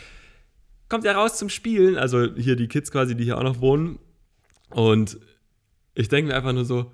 kommt 0.90 1.06
er 1.06 1.16
raus 1.16 1.38
zum 1.38 1.50
Spielen. 1.50 1.98
Also 1.98 2.36
hier 2.36 2.56
die 2.56 2.68
Kids 2.68 2.92
quasi, 2.92 3.16
die 3.16 3.24
hier 3.24 3.38
auch 3.38 3.44
noch 3.44 3.62
wohnen. 3.62 4.00
Und 4.69 5.18
ich 5.95 6.10
denke 6.10 6.30
mir 6.30 6.36
einfach 6.36 6.54
nur 6.54 6.66
so, 6.66 6.92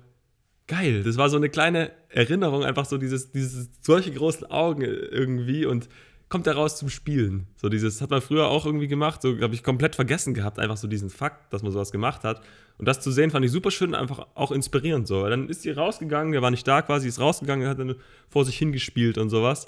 geil, 0.66 1.02
das 1.02 1.16
war 1.16 1.28
so 1.28 1.36
eine 1.36 1.50
kleine 1.50 1.90
Erinnerung, 2.08 2.64
einfach 2.64 2.84
so 2.86 2.96
dieses, 2.96 3.32
dieses 3.32 3.68
solche 3.80 4.12
großen 4.12 4.50
Augen 4.50 4.82
irgendwie 4.82 5.66
und 5.66 5.88
kommt 6.30 6.46
er 6.46 6.54
raus 6.54 6.78
zum 6.78 6.88
Spielen. 6.88 7.48
So 7.56 7.68
dieses 7.68 8.00
hat 8.00 8.10
man 8.10 8.22
früher 8.22 8.46
auch 8.46 8.64
irgendwie 8.64 8.88
gemacht, 8.88 9.20
so 9.20 9.38
habe 9.40 9.52
ich 9.52 9.62
komplett 9.62 9.96
vergessen 9.96 10.32
gehabt, 10.32 10.58
einfach 10.58 10.76
so 10.76 10.86
diesen 10.86 11.10
Fakt, 11.10 11.52
dass 11.52 11.62
man 11.62 11.72
sowas 11.72 11.90
gemacht 11.90 12.24
hat. 12.24 12.40
Und 12.78 12.86
das 12.86 13.00
zu 13.00 13.10
sehen, 13.10 13.30
fand 13.30 13.44
ich 13.44 13.50
super 13.50 13.70
schön, 13.70 13.94
einfach 13.94 14.26
auch 14.34 14.52
inspirierend 14.52 15.06
so. 15.06 15.28
Dann 15.28 15.48
ist 15.48 15.62
sie 15.62 15.70
rausgegangen, 15.72 16.32
der 16.32 16.40
war 16.40 16.50
nicht 16.50 16.66
da 16.66 16.80
quasi, 16.80 17.08
ist 17.08 17.20
rausgegangen, 17.20 17.68
hat 17.68 17.80
dann 17.80 17.96
vor 18.30 18.44
sich 18.44 18.56
hingespielt 18.56 19.18
und 19.18 19.28
sowas. 19.28 19.66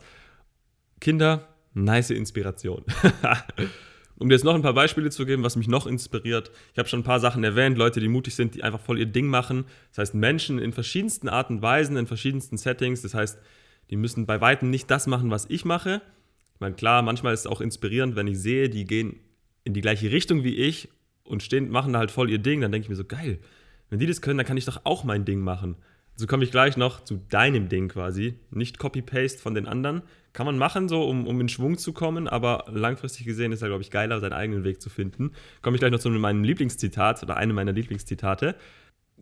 Kinder, 1.00 1.49
nice 1.75 2.11
Inspiration. 2.11 2.85
Um 4.19 4.29
dir 4.29 4.37
jetzt 4.37 4.44
noch 4.44 4.55
ein 4.55 4.62
paar 4.62 4.75
Beispiele 4.75 5.11
zu 5.11 5.26
geben, 5.26 5.43
was 5.43 5.56
mich 5.56 5.67
noch 5.67 5.85
inspiriert. 5.85 6.53
Ich 6.73 6.79
habe 6.79 6.88
schon 6.88 7.00
ein 7.00 7.05
paar 7.05 7.19
Sachen 7.19 7.43
erwähnt, 7.43 7.76
Leute, 7.76 7.99
die 7.99 8.06
mutig 8.06 8.37
sind, 8.37 8.55
die 8.55 8.62
einfach 8.62 8.79
voll 8.79 9.00
ihr 9.00 9.06
Ding 9.06 9.26
machen. 9.26 9.65
Das 9.91 9.99
heißt, 9.99 10.15
Menschen 10.15 10.61
in 10.61 10.73
verschiedensten 10.73 11.29
Arten 11.29 11.55
und 11.55 11.62
Weisen, 11.62 11.97
in 11.97 12.06
verschiedensten 12.06 12.56
Settings. 12.56 13.03
Das 13.03 13.15
heißt, 13.15 13.41
die 13.91 13.97
müssen 13.97 14.25
bei 14.25 14.41
weitem 14.41 14.70
nicht 14.70 14.88
das 14.93 15.08
machen, 15.08 15.32
was 15.32 15.47
ich 15.49 15.65
mache. 15.65 16.03
Meine, 16.62 16.76
klar, 16.76 17.03
manchmal 17.03 17.35
ist 17.35 17.41
es 17.41 17.47
auch 17.49 17.61
inspirierend, 17.61 18.14
wenn 18.14 18.29
ich 18.29 18.38
sehe, 18.38 18.70
die 18.70 18.85
gehen 18.85 19.19
in 19.64 19.75
die 19.75 19.81
gleiche 19.81 20.12
Richtung 20.12 20.44
wie 20.44 20.55
ich 20.55 20.88
und 21.25 21.43
stehen, 21.43 21.69
machen 21.69 21.93
da 21.93 21.99
halt 21.99 22.12
voll 22.12 22.31
ihr 22.31 22.38
Ding. 22.38 22.61
Dann 22.61 22.70
denke 22.70 22.85
ich 22.85 22.88
mir 22.88 22.94
so, 22.94 23.05
geil, 23.05 23.41
wenn 23.91 23.99
die 23.99 24.06
das 24.06 24.23
können, 24.23 24.38
dann 24.38 24.47
kann 24.47 24.56
ich 24.56 24.64
doch 24.64 24.82
auch 24.85 25.03
mein 25.03 25.25
Ding 25.25 25.41
machen. 25.41 25.75
So 26.14 26.29
komme 26.29 26.44
ich 26.44 26.53
gleich 26.53 26.76
noch 26.76 27.03
zu 27.03 27.17
deinem 27.29 27.69
Ding 27.69 27.88
quasi. 27.88 28.38
Nicht 28.53 28.79
Copy-Paste 28.79 29.41
von 29.41 29.56
den 29.56 29.67
anderen. 29.67 30.03
Kann 30.32 30.47
man 30.47 30.56
machen, 30.56 30.88
so 30.88 31.03
um, 31.03 31.26
um 31.26 31.41
in 31.41 31.49
Schwung 31.49 31.79
zu 31.79 31.93
kommen, 31.93 32.29
aber 32.29 32.67
langfristig 32.70 33.26
gesehen 33.26 33.50
ist 33.50 33.61
ja, 33.61 33.67
glaube 33.67 33.82
ich, 33.82 33.91
geiler, 33.91 34.20
seinen 34.20 34.32
eigenen 34.32 34.62
Weg 34.62 34.81
zu 34.81 34.89
finden. 34.89 35.32
Komme 35.63 35.75
ich 35.75 35.81
gleich 35.81 35.91
noch 35.91 35.98
zu 35.98 36.10
meinem 36.10 36.44
Lieblingszitat 36.44 37.25
oder 37.25 37.39
einem 37.39 37.56
meiner 37.56 37.72
Lieblingszitate. 37.72 38.55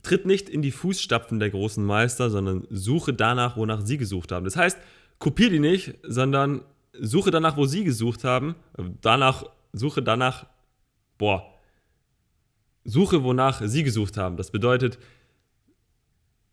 Tritt 0.03 0.26
nicht 0.26 0.50
in 0.50 0.61
die 0.61 0.73
Fußstapfen 0.73 1.41
der 1.41 1.49
großen 1.49 1.83
Meister, 1.83 2.29
sondern 2.29 2.67
suche 2.69 3.14
danach, 3.14 3.57
wonach 3.57 3.81
sie 3.81 3.97
gesucht 3.97 4.31
haben. 4.31 4.45
Das 4.45 4.57
heißt, 4.57 4.79
kopiere 5.19 5.53
die 5.53 5.59
nicht, 5.59 5.95
sondern 6.03 6.61
suche 6.92 7.30
danach, 7.30 7.56
wo 7.56 7.66
sie 7.66 7.85
gesucht 7.85 8.25
haben. 8.25 8.54
Danach, 9.00 9.44
suche 9.73 10.02
danach, 10.02 10.47
boah, 11.18 11.54
suche, 12.85 13.23
wonach 13.23 13.62
sie 13.64 13.82
gesucht 13.82 14.16
haben. 14.16 14.37
Das 14.37 14.50
bedeutet, 14.50 14.99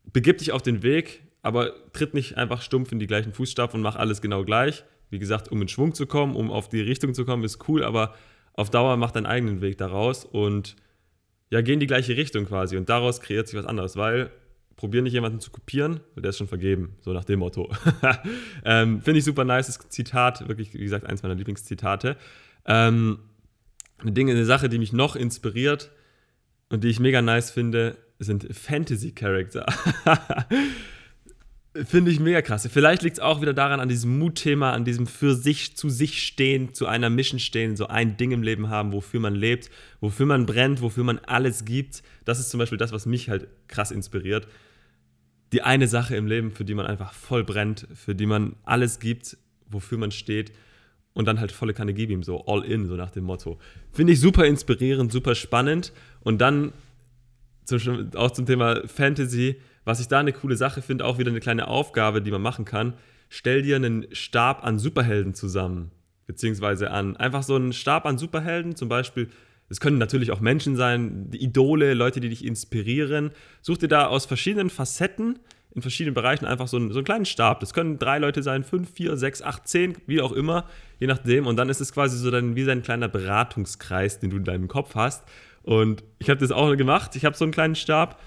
begib 0.06 0.38
dich 0.40 0.52
auf 0.52 0.62
den 0.62 0.84
Weg, 0.84 1.24
aber 1.42 1.74
tritt 1.94 2.14
nicht 2.14 2.38
einfach 2.38 2.62
stumpf 2.62 2.92
in 2.92 3.00
die 3.00 3.08
gleichen 3.08 3.34
Fußstapfen 3.34 3.80
und 3.80 3.84
mach 3.84 3.96
alles 3.96 4.22
genau 4.22 4.44
gleich. 4.44 4.84
Wie 5.10 5.20
gesagt, 5.20 5.52
um 5.52 5.62
in 5.62 5.68
Schwung 5.68 5.94
zu 5.94 6.06
kommen, 6.06 6.36
um 6.36 6.52
auf 6.52 6.70
die 6.70 6.82
Richtung 6.82 7.14
zu 7.14 7.26
kommen, 7.26 7.44
ist 7.44 7.68
cool, 7.70 7.84
aber 7.84 8.14
auf 8.54 8.70
Dauer 8.70 8.98
mach 8.98 9.12
deinen 9.12 9.26
eigenen 9.26 9.62
Weg 9.62 9.78
daraus 9.78 10.26
und 10.26 10.76
ja, 11.50 11.62
geh 11.62 11.74
in 11.74 11.80
die 11.80 11.88
gleiche 11.88 12.18
Richtung 12.18 12.46
quasi 12.46 12.76
und 12.76 12.90
daraus 12.90 13.22
kreiert 13.22 13.48
sich 13.48 13.58
was 13.58 13.66
anderes, 13.66 13.96
weil 13.96 14.32
probier 14.78 15.02
nicht 15.02 15.14
jemanden 15.14 15.40
zu 15.40 15.52
kopieren, 15.52 16.00
der 16.16 16.30
ist 16.30 16.38
schon 16.38 16.48
vergeben, 16.48 16.96
so 17.02 17.12
nach 17.12 17.26
dem 17.26 17.40
Motto. 17.40 17.70
ähm, 18.64 19.02
Finde 19.02 19.20
ich 19.20 19.26
super 19.26 19.44
nice, 19.44 19.68
das 19.68 19.90
Zitat, 19.90 20.48
wirklich, 20.48 20.74
wie 20.74 20.78
gesagt, 20.78 21.06
eins 21.06 21.24
meiner 21.24 21.36
Lieblingszitate. 21.36 22.16
Ähm, 22.66 23.20
eine 23.98 24.12
Dinge, 24.12 24.32
eine 24.32 24.46
Sache, 24.46 24.70
die 24.70 24.78
mich 24.78 24.94
noch 24.94 25.16
inspiriert 25.16 25.92
und 26.70 26.84
die 26.84 26.90
ich 26.90 27.00
mega 27.00 27.22
nice 27.22 27.50
finde, 27.50 27.98
sind 28.20 28.48
Fantasy-Charakter. 28.56 29.66
Finde 31.86 32.10
ich 32.10 32.20
mega 32.20 32.42
krass. 32.42 32.68
Vielleicht 32.72 33.04
liegt 33.04 33.18
es 33.18 33.24
auch 33.24 33.42
wieder 33.42 33.54
daran, 33.54 33.80
an 33.80 33.90
diesem 33.90 34.18
Mutthema, 34.18 34.74
an 34.74 34.84
diesem 34.84 35.06
für 35.06 35.36
sich, 35.36 35.76
zu 35.78 35.90
sich 35.90 36.24
stehen, 36.24 36.74
zu 36.74 36.88
einer 36.88 37.10
Mission 37.10 37.40
stehen, 37.40 37.76
so 37.76 37.88
ein 37.88 38.18
Ding 38.18 38.32
im 38.32 38.42
Leben 38.42 38.70
haben, 38.70 38.94
wofür 38.94 39.20
man 39.20 39.36
lebt, 39.36 39.70
wofür 40.00 40.26
man 40.26 40.46
brennt, 40.46 40.82
wofür 40.82 41.04
man 41.04 41.20
alles 41.20 41.66
gibt. 41.66 42.02
Das 42.26 42.40
ist 42.40 42.50
zum 42.50 42.60
Beispiel 42.60 42.80
das, 42.80 42.92
was 42.92 43.06
mich 43.06 43.30
halt 43.30 43.48
krass 43.68 43.92
inspiriert. 43.92 44.48
Die 45.54 45.62
eine 45.62 45.88
Sache 45.88 46.16
im 46.16 46.28
Leben, 46.28 46.52
für 46.52 46.66
die 46.66 46.74
man 46.74 46.86
einfach 46.86 47.14
voll 47.14 47.44
brennt, 47.44 47.88
für 47.94 48.16
die 48.16 48.26
man 48.26 48.56
alles 48.64 49.00
gibt, 49.00 49.38
wofür 49.70 49.98
man 49.98 50.12
steht 50.12 50.52
und 51.14 51.26
dann 51.26 51.40
halt 51.40 51.52
volle 51.52 51.74
Kanne 51.74 51.94
gib 51.94 52.10
ihm, 52.10 52.22
so 52.24 52.46
all 52.46 52.64
in, 52.64 52.86
so 52.86 52.96
nach 52.96 53.12
dem 53.12 53.24
Motto. 53.24 53.58
Finde 53.92 54.14
ich 54.14 54.20
super 54.20 54.46
inspirierend, 54.46 55.12
super 55.12 55.36
spannend 55.36 55.94
und 56.22 56.40
dann 56.40 56.74
zum, 57.66 58.12
auch 58.16 58.32
zum 58.32 58.46
Thema 58.46 58.88
Fantasy, 58.88 59.60
was 59.84 60.00
ich 60.00 60.08
da 60.08 60.20
eine 60.20 60.34
coole 60.34 60.56
Sache 60.56 60.82
finde, 60.82 61.06
auch 61.06 61.18
wieder 61.18 61.32
eine 61.32 61.40
kleine 61.40 61.68
Aufgabe, 61.68 62.22
die 62.22 62.32
man 62.32 62.42
machen 62.42 62.66
kann. 62.66 62.94
Stell 63.30 63.62
dir 63.62 63.78
einen 63.78 64.06
Stab 64.14 64.64
an 64.64 64.80
Superhelden 64.80 65.34
zusammen. 65.34 65.92
beziehungsweise 66.28 66.92
an 66.92 67.18
einfach 67.18 67.42
so 67.42 67.56
einen 67.56 67.74
Stab 67.74 68.06
an 68.06 68.18
Superhelden, 68.18 68.76
zum 68.76 68.90
Beispiel. 68.90 69.30
Es 69.70 69.80
können 69.80 69.98
natürlich 69.98 70.32
auch 70.32 70.40
Menschen 70.40 70.76
sein, 70.76 71.30
Idole, 71.34 71.94
Leute, 71.94 72.20
die 72.20 72.30
dich 72.30 72.46
inspirieren. 72.46 73.32
Such 73.62 73.78
dir 73.78 73.88
da 73.88 74.08
aus 74.08 74.26
verschiedenen 74.26 74.70
Facetten, 74.70 75.40
in 75.76 75.82
verschiedenen 75.82 76.16
Bereichen 76.16 76.46
einfach 76.46 76.68
so 76.68 76.78
einen, 76.78 76.92
so 76.92 77.00
einen 77.00 77.06
kleinen 77.06 77.26
Stab. 77.26 77.60
Das 77.60 77.74
können 77.74 78.00
drei 78.00 78.18
Leute 78.18 78.42
sein, 78.42 78.64
fünf, 78.64 78.92
vier, 78.92 79.18
sechs, 79.18 79.42
acht, 79.42 79.68
zehn, 79.68 79.96
wie 80.08 80.22
auch 80.22 80.32
immer, 80.32 80.66
je 81.00 81.08
nachdem. 81.08 81.46
Und 81.46 81.58
dann 81.58 81.70
ist 81.70 81.82
es 81.82 81.94
quasi 81.94 82.18
so 82.18 82.32
dann 82.32 82.56
wie 82.56 82.64
sein 82.64 82.82
kleiner 82.82 83.08
Beratungskreis, 83.08 84.20
den 84.20 84.32
du 84.32 84.38
in 84.38 84.44
deinem 84.44 84.68
Kopf 84.68 84.96
hast. 84.96 85.24
Und 85.64 86.04
ich 86.18 86.30
habe 86.30 86.40
das 86.40 86.52
auch 86.52 86.76
gemacht. 86.78 87.16
Ich 87.16 87.26
habe 87.26 87.36
so 87.36 87.46
einen 87.46 87.52
kleinen 87.52 87.76
Stab. 87.76 88.20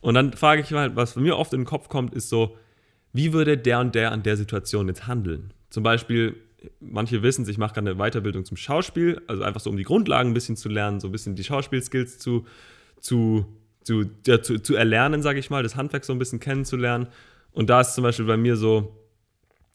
Und 0.00 0.14
dann 0.14 0.32
frage 0.32 0.62
ich 0.62 0.70
mal, 0.70 0.96
was 0.96 1.14
mir 1.16 1.36
oft 1.36 1.52
in 1.52 1.60
den 1.60 1.66
Kopf 1.66 1.88
kommt, 1.88 2.14
ist 2.14 2.28
so, 2.28 2.56
wie 3.12 3.32
würde 3.32 3.56
der 3.56 3.80
und 3.80 3.94
der 3.94 4.12
an 4.12 4.22
der 4.22 4.36
Situation 4.36 4.88
jetzt 4.88 5.06
handeln? 5.06 5.52
Zum 5.70 5.82
Beispiel, 5.82 6.36
manche 6.80 7.22
wissen 7.22 7.48
ich 7.48 7.58
mache 7.58 7.74
gerade 7.74 7.90
eine 7.90 7.98
Weiterbildung 7.98 8.44
zum 8.44 8.56
Schauspiel, 8.56 9.20
also 9.26 9.42
einfach 9.42 9.60
so, 9.60 9.70
um 9.70 9.76
die 9.76 9.84
Grundlagen 9.84 10.30
ein 10.30 10.34
bisschen 10.34 10.56
zu 10.56 10.68
lernen, 10.68 11.00
so 11.00 11.08
ein 11.08 11.12
bisschen 11.12 11.34
die 11.34 11.44
Schauspielskills 11.44 12.18
zu, 12.18 12.46
zu, 13.00 13.46
zu, 13.82 14.04
ja, 14.26 14.42
zu, 14.42 14.60
zu 14.60 14.74
erlernen, 14.74 15.22
sage 15.22 15.38
ich 15.38 15.50
mal, 15.50 15.62
das 15.62 15.76
Handwerk 15.76 16.04
so 16.04 16.12
ein 16.12 16.18
bisschen 16.18 16.40
kennenzulernen. 16.40 17.08
Und 17.52 17.70
da 17.70 17.80
ist 17.80 17.94
zum 17.94 18.02
Beispiel 18.02 18.26
bei 18.26 18.36
mir 18.36 18.56
so 18.56 18.96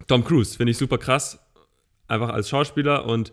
Tom 0.07 0.23
Cruise, 0.23 0.57
finde 0.57 0.71
ich 0.71 0.77
super 0.77 0.97
krass, 0.97 1.39
einfach 2.07 2.29
als 2.29 2.49
Schauspieler. 2.49 3.05
Und 3.05 3.31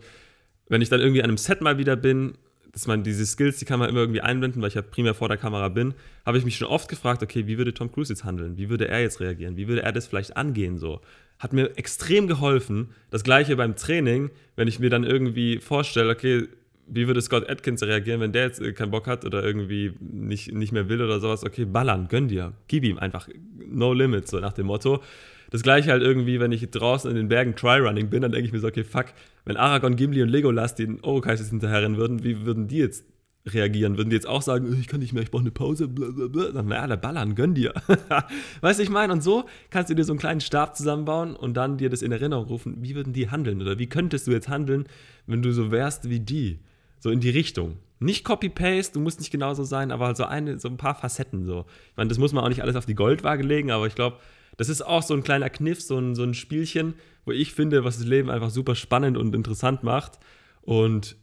wenn 0.67 0.81
ich 0.81 0.89
dann 0.89 0.99
irgendwie 0.99 1.21
an 1.21 1.29
einem 1.29 1.37
Set 1.37 1.61
mal 1.61 1.77
wieder 1.77 1.95
bin 1.95 2.37
dass 2.71 2.87
man 2.87 3.03
diese 3.03 3.25
Skills, 3.25 3.57
die 3.57 3.65
kann 3.65 3.79
man 3.79 3.89
immer 3.89 3.99
irgendwie 3.99 4.21
einblenden, 4.21 4.61
weil 4.61 4.69
ich 4.69 4.75
ja 4.75 4.81
primär 4.81 5.13
vor 5.13 5.27
der 5.27 5.37
Kamera 5.37 5.69
bin, 5.69 5.93
habe 6.25 6.37
ich 6.37 6.45
mich 6.45 6.57
schon 6.57 6.67
oft 6.67 6.89
gefragt, 6.89 7.23
okay, 7.23 7.47
wie 7.47 7.57
würde 7.57 7.73
Tom 7.73 7.91
Cruise 7.91 8.11
jetzt 8.11 8.23
handeln? 8.23 8.57
Wie 8.57 8.69
würde 8.69 8.87
er 8.87 9.01
jetzt 9.01 9.19
reagieren? 9.19 9.57
Wie 9.57 9.67
würde 9.67 9.83
er 9.83 9.91
das 9.91 10.07
vielleicht 10.07 10.37
angehen 10.37 10.77
so? 10.77 11.01
Hat 11.39 11.53
mir 11.53 11.77
extrem 11.77 12.27
geholfen. 12.27 12.89
Das 13.09 13.23
gleiche 13.23 13.55
beim 13.55 13.75
Training, 13.75 14.29
wenn 14.55 14.67
ich 14.67 14.79
mir 14.79 14.89
dann 14.89 15.03
irgendwie 15.03 15.59
vorstelle, 15.59 16.11
okay, 16.11 16.47
wie 16.91 17.07
würde 17.07 17.21
Scott 17.21 17.49
Atkins 17.49 17.83
reagieren, 17.83 18.19
wenn 18.19 18.31
der 18.31 18.45
jetzt 18.45 18.61
äh, 18.61 18.73
keinen 18.73 18.91
Bock 18.91 19.07
hat 19.07 19.25
oder 19.25 19.43
irgendwie 19.43 19.93
nicht, 19.99 20.51
nicht 20.53 20.71
mehr 20.71 20.89
will 20.89 21.01
oder 21.01 21.19
sowas? 21.19 21.43
Okay, 21.43 21.65
ballern, 21.65 22.07
gönn 22.07 22.27
dir, 22.27 22.53
gib 22.67 22.83
ihm 22.83 22.97
einfach 22.97 23.29
no 23.57 23.93
limit, 23.93 24.27
so 24.27 24.39
nach 24.39 24.53
dem 24.53 24.67
Motto. 24.67 25.01
Das 25.49 25.63
gleiche 25.63 25.91
halt 25.91 26.03
irgendwie, 26.03 26.39
wenn 26.39 26.51
ich 26.51 26.69
draußen 26.69 27.09
in 27.09 27.17
den 27.17 27.27
Bergen 27.27 27.55
Try-Running 27.55 28.09
bin, 28.09 28.21
dann 28.21 28.31
denke 28.31 28.47
ich 28.47 28.53
mir 28.53 28.59
so, 28.59 28.67
okay, 28.67 28.83
fuck, 28.83 29.07
wenn 29.45 29.57
Aragorn, 29.57 29.95
Gimli 29.95 30.21
und 30.21 30.29
Legolas 30.29 30.75
den 30.75 31.03
Orokais 31.03 31.39
jetzt 31.39 31.49
hinterherrennen 31.49 31.97
würden, 31.97 32.23
wie 32.23 32.45
würden 32.45 32.67
die 32.67 32.77
jetzt 32.77 33.05
reagieren? 33.47 33.97
Würden 33.97 34.09
die 34.09 34.15
jetzt 34.15 34.27
auch 34.27 34.41
sagen, 34.41 34.77
ich 34.79 34.87
kann 34.87 34.99
nicht 34.99 35.13
mehr, 35.13 35.23
ich 35.23 35.31
brauche 35.31 35.41
eine 35.41 35.51
Pause, 35.51 35.87
blablabla. 35.87 36.51
Dann, 36.51 36.69
ja, 36.69 36.87
der 36.87 36.97
ballern, 36.97 37.35
gönn 37.35 37.55
dir. 37.55 37.73
weißt 38.61 38.79
du, 38.79 38.83
ich 38.83 38.89
meine? 38.89 39.13
Und 39.13 39.21
so 39.21 39.45
kannst 39.69 39.89
du 39.89 39.95
dir 39.95 40.03
so 40.03 40.13
einen 40.13 40.19
kleinen 40.19 40.41
Stab 40.41 40.75
zusammenbauen 40.75 41.35
und 41.35 41.55
dann 41.55 41.77
dir 41.77 41.89
das 41.89 42.01
in 42.01 42.11
Erinnerung 42.11 42.45
rufen, 42.45 42.77
wie 42.81 42.95
würden 42.95 43.13
die 43.13 43.29
handeln? 43.29 43.61
Oder 43.61 43.79
wie 43.79 43.87
könntest 43.87 44.27
du 44.27 44.31
jetzt 44.31 44.49
handeln, 44.49 44.85
wenn 45.25 45.41
du 45.41 45.51
so 45.51 45.71
wärst 45.71 46.09
wie 46.09 46.19
die? 46.19 46.59
So 46.99 47.09
in 47.09 47.21
die 47.21 47.29
Richtung. 47.29 47.77
Nicht 47.99 48.23
Copy-Paste, 48.23 48.93
du 48.93 48.99
musst 48.99 49.19
nicht 49.19 49.31
genauso 49.31 49.63
sein, 49.63 49.91
aber 49.91 50.15
so, 50.15 50.25
eine, 50.25 50.59
so 50.59 50.69
ein 50.69 50.77
paar 50.77 50.95
Facetten 50.95 51.45
so. 51.45 51.65
Ich 51.91 51.97
meine, 51.97 52.09
das 52.09 52.17
muss 52.17 52.33
man 52.33 52.43
auch 52.43 52.49
nicht 52.49 52.61
alles 52.61 52.75
auf 52.75 52.85
die 52.85 52.95
Goldwaage 52.95 53.43
legen, 53.43 53.71
aber 53.71 53.87
ich 53.87 53.95
glaube, 53.95 54.17
das 54.59 54.67
ist 54.67 54.81
auch 54.81 55.03
so 55.03 55.13
ein 55.13 55.23
kleiner 55.23 55.49
Kniff, 55.49 55.81
so 55.81 55.97
ein, 55.97 56.15
so 56.15 56.23
ein 56.23 56.33
Spielchen, 56.33 56.95
wo 57.23 57.31
ich 57.31 57.53
finde, 57.53 57.85
was 57.85 57.97
das 57.97 58.05
Leben 58.05 58.29
einfach 58.29 58.49
super 58.49 58.75
spannend 58.75 59.15
und 59.15 59.33
interessant 59.33 59.83
macht. 59.83 60.19
Und 60.59 61.15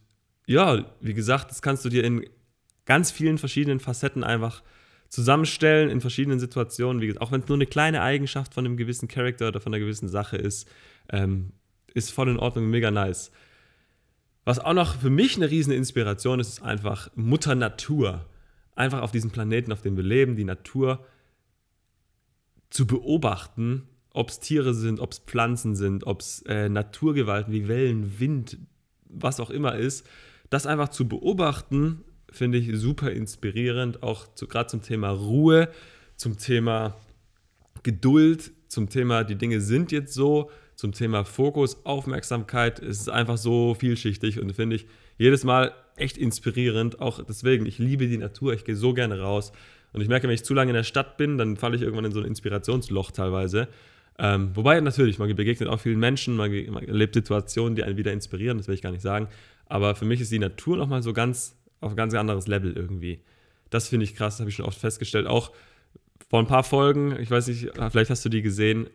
ja, 0.47 0.85
wie 1.01 1.13
gesagt, 1.13 1.51
das 1.51 1.61
kannst 1.61 1.85
du 1.85 1.89
dir 1.89 2.03
in 2.03 2.27
ganz 2.85 3.11
vielen 3.11 3.37
verschiedenen 3.37 3.79
Facetten 3.79 4.23
einfach 4.23 4.63
zusammenstellen, 5.09 5.91
in 5.91 6.01
verschiedenen 6.01 6.39
Situationen. 6.39 6.99
Wie 6.99 7.05
gesagt, 7.05 7.21
auch 7.21 7.31
wenn 7.31 7.41
es 7.41 7.47
nur 7.47 7.57
eine 7.57 7.67
kleine 7.67 8.01
Eigenschaft 8.01 8.55
von 8.55 8.65
einem 8.65 8.75
gewissen 8.75 9.07
Charakter 9.07 9.49
oder 9.49 9.61
von 9.61 9.71
einer 9.71 9.81
gewissen 9.81 10.09
Sache 10.09 10.37
ist, 10.37 10.67
ähm, 11.11 11.51
ist 11.93 12.11
voll 12.11 12.29
in 12.29 12.39
Ordnung, 12.39 12.71
mega 12.71 12.89
nice. 12.89 13.31
Was 14.45 14.57
auch 14.57 14.73
noch 14.73 14.95
für 14.95 15.11
mich 15.11 15.35
eine 15.35 15.51
riesen 15.51 15.73
Inspiration 15.73 16.39
ist, 16.39 16.47
ist 16.47 16.63
einfach 16.63 17.11
Mutter 17.13 17.53
Natur. 17.53 18.25
Einfach 18.75 19.03
auf 19.03 19.11
diesem 19.11 19.29
Planeten, 19.29 19.71
auf 19.71 19.83
dem 19.83 19.95
wir 19.95 20.03
leben, 20.03 20.35
die 20.35 20.43
Natur 20.43 21.05
zu 22.69 22.85
beobachten, 22.85 23.83
ob 24.13 24.29
es 24.29 24.39
Tiere 24.39 24.73
sind, 24.73 24.99
ob 24.99 25.11
es 25.11 25.19
Pflanzen 25.19 25.75
sind, 25.75 26.05
ob 26.07 26.21
es 26.21 26.41
äh, 26.47 26.69
Naturgewalten 26.69 27.53
wie 27.53 27.67
Wellen, 27.67 28.19
Wind, 28.19 28.57
was 29.05 29.39
auch 29.39 29.49
immer 29.49 29.75
ist, 29.75 30.05
das 30.49 30.65
einfach 30.65 30.89
zu 30.89 31.07
beobachten, 31.07 32.03
finde 32.31 32.57
ich 32.57 32.69
super 32.77 33.11
inspirierend, 33.11 34.03
auch 34.03 34.33
zu, 34.33 34.47
gerade 34.47 34.67
zum 34.67 34.81
Thema 34.81 35.09
Ruhe, 35.09 35.69
zum 36.15 36.37
Thema 36.37 36.95
Geduld, 37.83 38.51
zum 38.67 38.89
Thema, 38.89 39.23
die 39.23 39.35
Dinge 39.35 39.61
sind 39.61 39.91
jetzt 39.91 40.13
so, 40.13 40.49
zum 40.75 40.91
Thema 40.91 41.25
Fokus, 41.25 41.85
Aufmerksamkeit. 41.85 42.79
Es 42.79 42.99
ist 42.99 43.09
einfach 43.09 43.37
so 43.37 43.73
vielschichtig 43.73 44.39
und 44.39 44.53
finde 44.53 44.75
ich 44.75 44.87
jedes 45.17 45.43
Mal 45.43 45.73
echt 45.95 46.17
inspirierend. 46.17 47.01
Auch 47.01 47.23
deswegen, 47.23 47.65
ich 47.65 47.79
liebe 47.79 48.07
die 48.07 48.17
Natur, 48.17 48.53
ich 48.53 48.63
gehe 48.63 48.75
so 48.75 48.93
gerne 48.93 49.19
raus. 49.19 49.51
Und 49.93 50.01
ich 50.01 50.07
merke, 50.07 50.27
wenn 50.27 50.33
ich 50.33 50.43
zu 50.43 50.53
lange 50.53 50.71
in 50.71 50.75
der 50.75 50.83
Stadt 50.83 51.17
bin, 51.17 51.37
dann 51.37 51.57
falle 51.57 51.75
ich 51.75 51.81
irgendwann 51.81 52.05
in 52.05 52.11
so 52.11 52.19
ein 52.19 52.25
Inspirationsloch 52.25 53.11
teilweise. 53.11 53.67
Ähm, 54.19 54.51
wobei 54.55 54.79
natürlich, 54.79 55.19
man 55.19 55.33
begegnet 55.35 55.69
auch 55.69 55.79
vielen 55.79 55.99
Menschen, 55.99 56.35
man, 56.35 56.51
man, 56.71 56.83
erlebt 56.87 57.13
Situationen, 57.13 57.75
die 57.75 57.83
einen 57.83 57.97
wieder 57.97 58.11
inspirieren, 58.11 58.57
das 58.57 58.67
will 58.67 58.75
ich 58.75 58.81
gar 58.81 58.91
nicht 58.91 59.01
sagen. 59.01 59.27
Aber 59.67 59.95
für 59.95 60.05
mich 60.05 60.21
ist 60.21 60.31
die 60.31 60.39
Natur 60.39 60.77
nochmal 60.77 61.03
so 61.03 61.13
ganz 61.13 61.55
auf 61.81 61.91
ein 61.91 61.95
ganz 61.95 62.13
anderes 62.13 62.47
Level 62.47 62.73
irgendwie. 62.73 63.21
Das 63.69 63.89
finde 63.89 64.05
ich 64.05 64.15
krass, 64.15 64.35
das 64.35 64.39
habe 64.41 64.49
ich 64.49 64.55
schon 64.55 64.65
oft 64.65 64.79
festgestellt. 64.79 65.27
Auch 65.27 65.51
vor 66.29 66.39
ein 66.39 66.47
paar 66.47 66.63
Folgen, 66.63 67.17
ich 67.19 67.29
weiß 67.29 67.47
nicht, 67.47 67.69
vielleicht 67.91 68.09
hast 68.09 68.25
du 68.25 68.29
die 68.29 68.41
gesehen, 68.41 68.89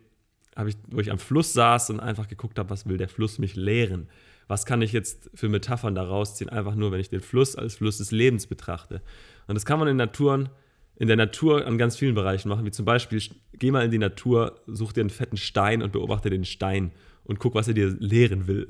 ich, 0.67 0.75
wo 0.87 0.99
ich 0.99 1.11
am 1.11 1.19
Fluss 1.19 1.53
saß 1.53 1.89
und 1.89 1.99
einfach 1.99 2.27
geguckt 2.27 2.59
habe, 2.59 2.69
was 2.69 2.87
will 2.87 2.97
der 2.97 3.09
Fluss 3.09 3.39
mich 3.39 3.55
lehren? 3.55 4.07
Was 4.47 4.65
kann 4.65 4.81
ich 4.81 4.91
jetzt 4.91 5.31
für 5.33 5.49
Metaphern 5.49 5.95
da 5.95 6.03
rausziehen? 6.03 6.49
Einfach 6.49 6.75
nur, 6.75 6.91
wenn 6.91 6.99
ich 6.99 7.09
den 7.09 7.21
Fluss 7.21 7.55
als 7.55 7.75
Fluss 7.75 7.97
des 7.97 8.11
Lebens 8.11 8.45
betrachte. 8.45 9.01
Und 9.47 9.55
das 9.55 9.65
kann 9.65 9.79
man 9.79 9.87
in 9.87 9.97
Naturen 9.97 10.49
in 10.95 11.07
der 11.07 11.17
Natur 11.17 11.65
an 11.65 11.77
ganz 11.77 11.97
vielen 11.97 12.15
Bereichen 12.15 12.49
machen, 12.49 12.65
wie 12.65 12.71
zum 12.71 12.85
Beispiel, 12.85 13.21
geh 13.53 13.71
mal 13.71 13.85
in 13.85 13.91
die 13.91 13.97
Natur, 13.97 14.61
such 14.67 14.93
dir 14.93 15.01
einen 15.01 15.09
fetten 15.09 15.37
Stein 15.37 15.81
und 15.81 15.91
beobachte 15.91 16.29
den 16.29 16.45
Stein 16.45 16.91
und 17.25 17.39
guck, 17.39 17.55
was 17.55 17.67
er 17.67 17.73
dir 17.73 17.95
lehren 17.99 18.47
will. 18.47 18.67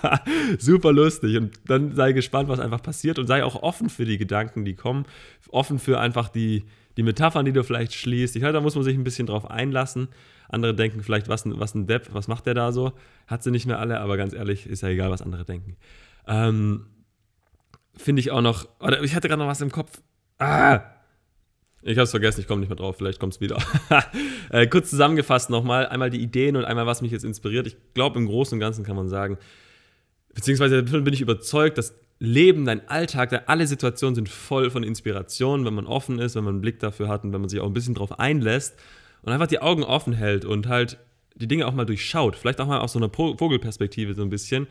Super 0.58 0.92
lustig. 0.92 1.36
Und 1.36 1.58
dann 1.66 1.94
sei 1.94 2.12
gespannt, 2.12 2.48
was 2.48 2.60
einfach 2.60 2.82
passiert 2.82 3.18
und 3.18 3.26
sei 3.26 3.44
auch 3.44 3.62
offen 3.62 3.90
für 3.90 4.04
die 4.04 4.18
Gedanken, 4.18 4.64
die 4.64 4.74
kommen, 4.74 5.04
offen 5.50 5.78
für 5.78 5.98
einfach 5.98 6.28
die, 6.28 6.64
die 6.96 7.02
Metaphern, 7.02 7.44
die 7.44 7.52
du 7.52 7.64
vielleicht 7.64 7.94
schließt. 7.94 8.36
Ich 8.36 8.40
glaube, 8.40 8.54
da 8.54 8.60
muss 8.60 8.74
man 8.74 8.84
sich 8.84 8.96
ein 8.96 9.04
bisschen 9.04 9.26
drauf 9.26 9.50
einlassen. 9.50 10.08
Andere 10.48 10.74
denken 10.74 11.02
vielleicht, 11.02 11.28
was 11.28 11.44
was 11.46 11.74
ein 11.74 11.86
Depp, 11.86 12.08
was 12.12 12.28
macht 12.28 12.46
der 12.46 12.54
da 12.54 12.72
so? 12.72 12.92
Hat 13.26 13.42
sie 13.42 13.50
nicht 13.50 13.66
mehr 13.66 13.78
alle, 13.78 14.00
aber 14.00 14.16
ganz 14.16 14.32
ehrlich, 14.32 14.66
ist 14.66 14.82
ja 14.82 14.88
egal, 14.88 15.10
was 15.10 15.20
andere 15.20 15.44
denken. 15.44 15.76
Ähm, 16.26 16.86
Finde 17.94 18.20
ich 18.20 18.30
auch 18.30 18.40
noch, 18.40 18.68
oder 18.80 19.02
ich 19.02 19.14
hatte 19.14 19.28
gerade 19.28 19.42
noch 19.42 19.48
was 19.48 19.60
im 19.60 19.72
Kopf. 19.72 20.00
Ah, 20.38 20.82
ich 21.82 21.96
habe 21.96 22.04
es 22.04 22.10
vergessen, 22.10 22.40
ich 22.40 22.46
komme 22.46 22.60
nicht 22.60 22.68
mehr 22.68 22.76
drauf, 22.76 22.96
vielleicht 22.96 23.20
kommt 23.20 23.34
es 23.34 23.40
wieder. 23.40 23.58
äh, 24.50 24.66
kurz 24.66 24.90
zusammengefasst 24.90 25.48
nochmal, 25.50 25.86
einmal 25.86 26.10
die 26.10 26.20
Ideen 26.20 26.56
und 26.56 26.64
einmal, 26.64 26.86
was 26.86 27.02
mich 27.02 27.12
jetzt 27.12 27.24
inspiriert. 27.24 27.66
Ich 27.66 27.76
glaube, 27.94 28.18
im 28.18 28.26
Großen 28.26 28.56
und 28.56 28.60
Ganzen 28.60 28.84
kann 28.84 28.96
man 28.96 29.08
sagen, 29.08 29.38
beziehungsweise 30.34 30.82
bin 30.82 31.12
ich 31.12 31.20
überzeugt, 31.20 31.78
dass 31.78 31.94
Leben, 32.20 32.64
dein 32.64 32.88
Alltag, 32.88 33.44
alle 33.46 33.66
Situationen 33.66 34.16
sind 34.16 34.28
voll 34.28 34.70
von 34.70 34.82
Inspiration, 34.82 35.64
wenn 35.64 35.74
man 35.74 35.86
offen 35.86 36.18
ist, 36.18 36.34
wenn 36.34 36.44
man 36.44 36.54
einen 36.54 36.62
Blick 36.62 36.80
dafür 36.80 37.08
hat 37.08 37.22
und 37.22 37.32
wenn 37.32 37.40
man 37.40 37.48
sich 37.48 37.60
auch 37.60 37.66
ein 37.66 37.74
bisschen 37.74 37.94
drauf 37.94 38.18
einlässt 38.18 38.74
und 39.22 39.32
einfach 39.32 39.46
die 39.46 39.60
Augen 39.60 39.84
offen 39.84 40.12
hält 40.12 40.44
und 40.44 40.66
halt 40.66 40.98
die 41.36 41.46
Dinge 41.46 41.66
auch 41.66 41.74
mal 41.74 41.84
durchschaut. 41.86 42.34
Vielleicht 42.34 42.60
auch 42.60 42.66
mal 42.66 42.80
aus 42.80 42.92
so 42.92 42.98
einer 42.98 43.10
Vogelperspektive 43.10 44.14
so 44.14 44.22
ein 44.22 44.30
bisschen. 44.30 44.66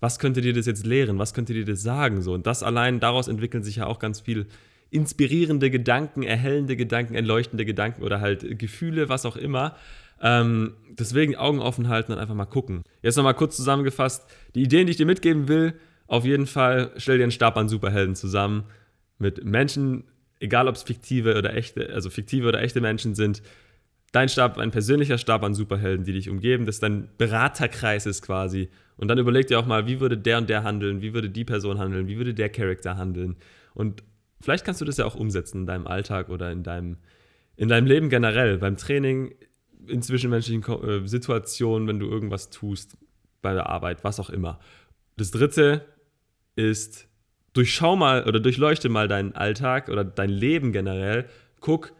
Was 0.00 0.18
könnte 0.18 0.42
dir 0.42 0.52
das 0.52 0.66
jetzt 0.66 0.84
lehren? 0.86 1.18
Was 1.18 1.32
könnte 1.32 1.54
dir 1.54 1.64
das 1.64 1.82
sagen? 1.82 2.20
So, 2.20 2.34
und 2.34 2.46
das 2.46 2.62
allein, 2.62 3.00
daraus 3.00 3.28
entwickeln 3.28 3.62
sich 3.62 3.76
ja 3.76 3.86
auch 3.86 3.98
ganz 3.98 4.20
viel 4.20 4.46
inspirierende 4.90 5.70
Gedanken, 5.70 6.22
erhellende 6.22 6.76
Gedanken, 6.76 7.14
erleuchtende 7.14 7.64
Gedanken 7.64 8.02
oder 8.02 8.20
halt 8.20 8.58
Gefühle, 8.58 9.08
was 9.08 9.24
auch 9.24 9.36
immer. 9.36 9.76
Ähm, 10.20 10.74
deswegen 10.90 11.36
Augen 11.36 11.60
offen 11.60 11.88
halten 11.88 12.12
und 12.12 12.18
einfach 12.18 12.34
mal 12.34 12.44
gucken. 12.44 12.82
Jetzt 13.02 13.16
nochmal 13.16 13.34
kurz 13.34 13.56
zusammengefasst. 13.56 14.24
Die 14.54 14.62
Ideen, 14.62 14.86
die 14.86 14.92
ich 14.92 14.96
dir 14.96 15.06
mitgeben 15.06 15.48
will, 15.48 15.74
auf 16.06 16.24
jeden 16.24 16.46
Fall 16.46 16.90
stell 16.96 17.18
dir 17.18 17.22
einen 17.22 17.32
Stab 17.32 17.56
an 17.56 17.68
Superhelden 17.68 18.16
zusammen 18.16 18.64
mit 19.18 19.44
Menschen, 19.44 20.04
egal 20.40 20.66
ob 20.66 20.74
es 20.74 20.82
fiktive 20.82 21.38
oder 21.38 21.54
echte, 21.54 21.90
also 21.94 22.10
fiktive 22.10 22.48
oder 22.48 22.60
echte 22.60 22.80
Menschen 22.80 23.14
sind. 23.14 23.42
Dein 24.12 24.28
Stab, 24.28 24.58
ein 24.58 24.72
persönlicher 24.72 25.18
Stab 25.18 25.44
an 25.44 25.54
Superhelden, 25.54 26.04
die 26.04 26.12
dich 26.12 26.28
umgeben, 26.28 26.66
das 26.66 26.80
dein 26.80 27.08
Beraterkreis 27.16 28.06
ist 28.06 28.22
quasi. 28.22 28.70
Und 28.96 29.06
dann 29.08 29.18
überleg 29.18 29.46
dir 29.46 29.60
auch 29.60 29.66
mal, 29.66 29.86
wie 29.86 30.00
würde 30.00 30.18
der 30.18 30.38
und 30.38 30.50
der 30.50 30.64
handeln, 30.64 31.00
wie 31.00 31.14
würde 31.14 31.30
die 31.30 31.44
Person 31.44 31.78
handeln, 31.78 32.08
wie 32.08 32.16
würde 32.16 32.34
der 32.34 32.48
Charakter 32.48 32.96
handeln. 32.96 33.36
Und 33.72 34.02
Vielleicht 34.40 34.64
kannst 34.64 34.80
du 34.80 34.84
das 34.84 34.96
ja 34.96 35.04
auch 35.04 35.14
umsetzen 35.14 35.62
in 35.62 35.66
deinem 35.66 35.86
Alltag 35.86 36.28
oder 36.28 36.50
in 36.50 36.62
deinem, 36.62 36.96
in 37.56 37.68
deinem 37.68 37.86
Leben 37.86 38.08
generell, 38.08 38.58
beim 38.58 38.76
Training, 38.76 39.34
in 39.86 40.02
zwischenmenschlichen 40.02 40.64
äh, 40.82 41.06
Situationen, 41.06 41.88
wenn 41.88 41.98
du 41.98 42.08
irgendwas 42.08 42.50
tust, 42.50 42.96
bei 43.42 43.54
der 43.54 43.68
Arbeit, 43.68 44.04
was 44.04 44.20
auch 44.20 44.30
immer. 44.30 44.60
Das 45.16 45.30
dritte 45.30 45.84
ist, 46.56 47.08
durchschau 47.52 47.96
mal 47.96 48.24
oder 48.24 48.40
durchleuchte 48.40 48.88
mal 48.88 49.08
deinen 49.08 49.32
Alltag 49.34 49.88
oder 49.88 50.04
dein 50.04 50.30
Leben 50.30 50.72
generell. 50.72 51.26
Guck, 51.60 51.92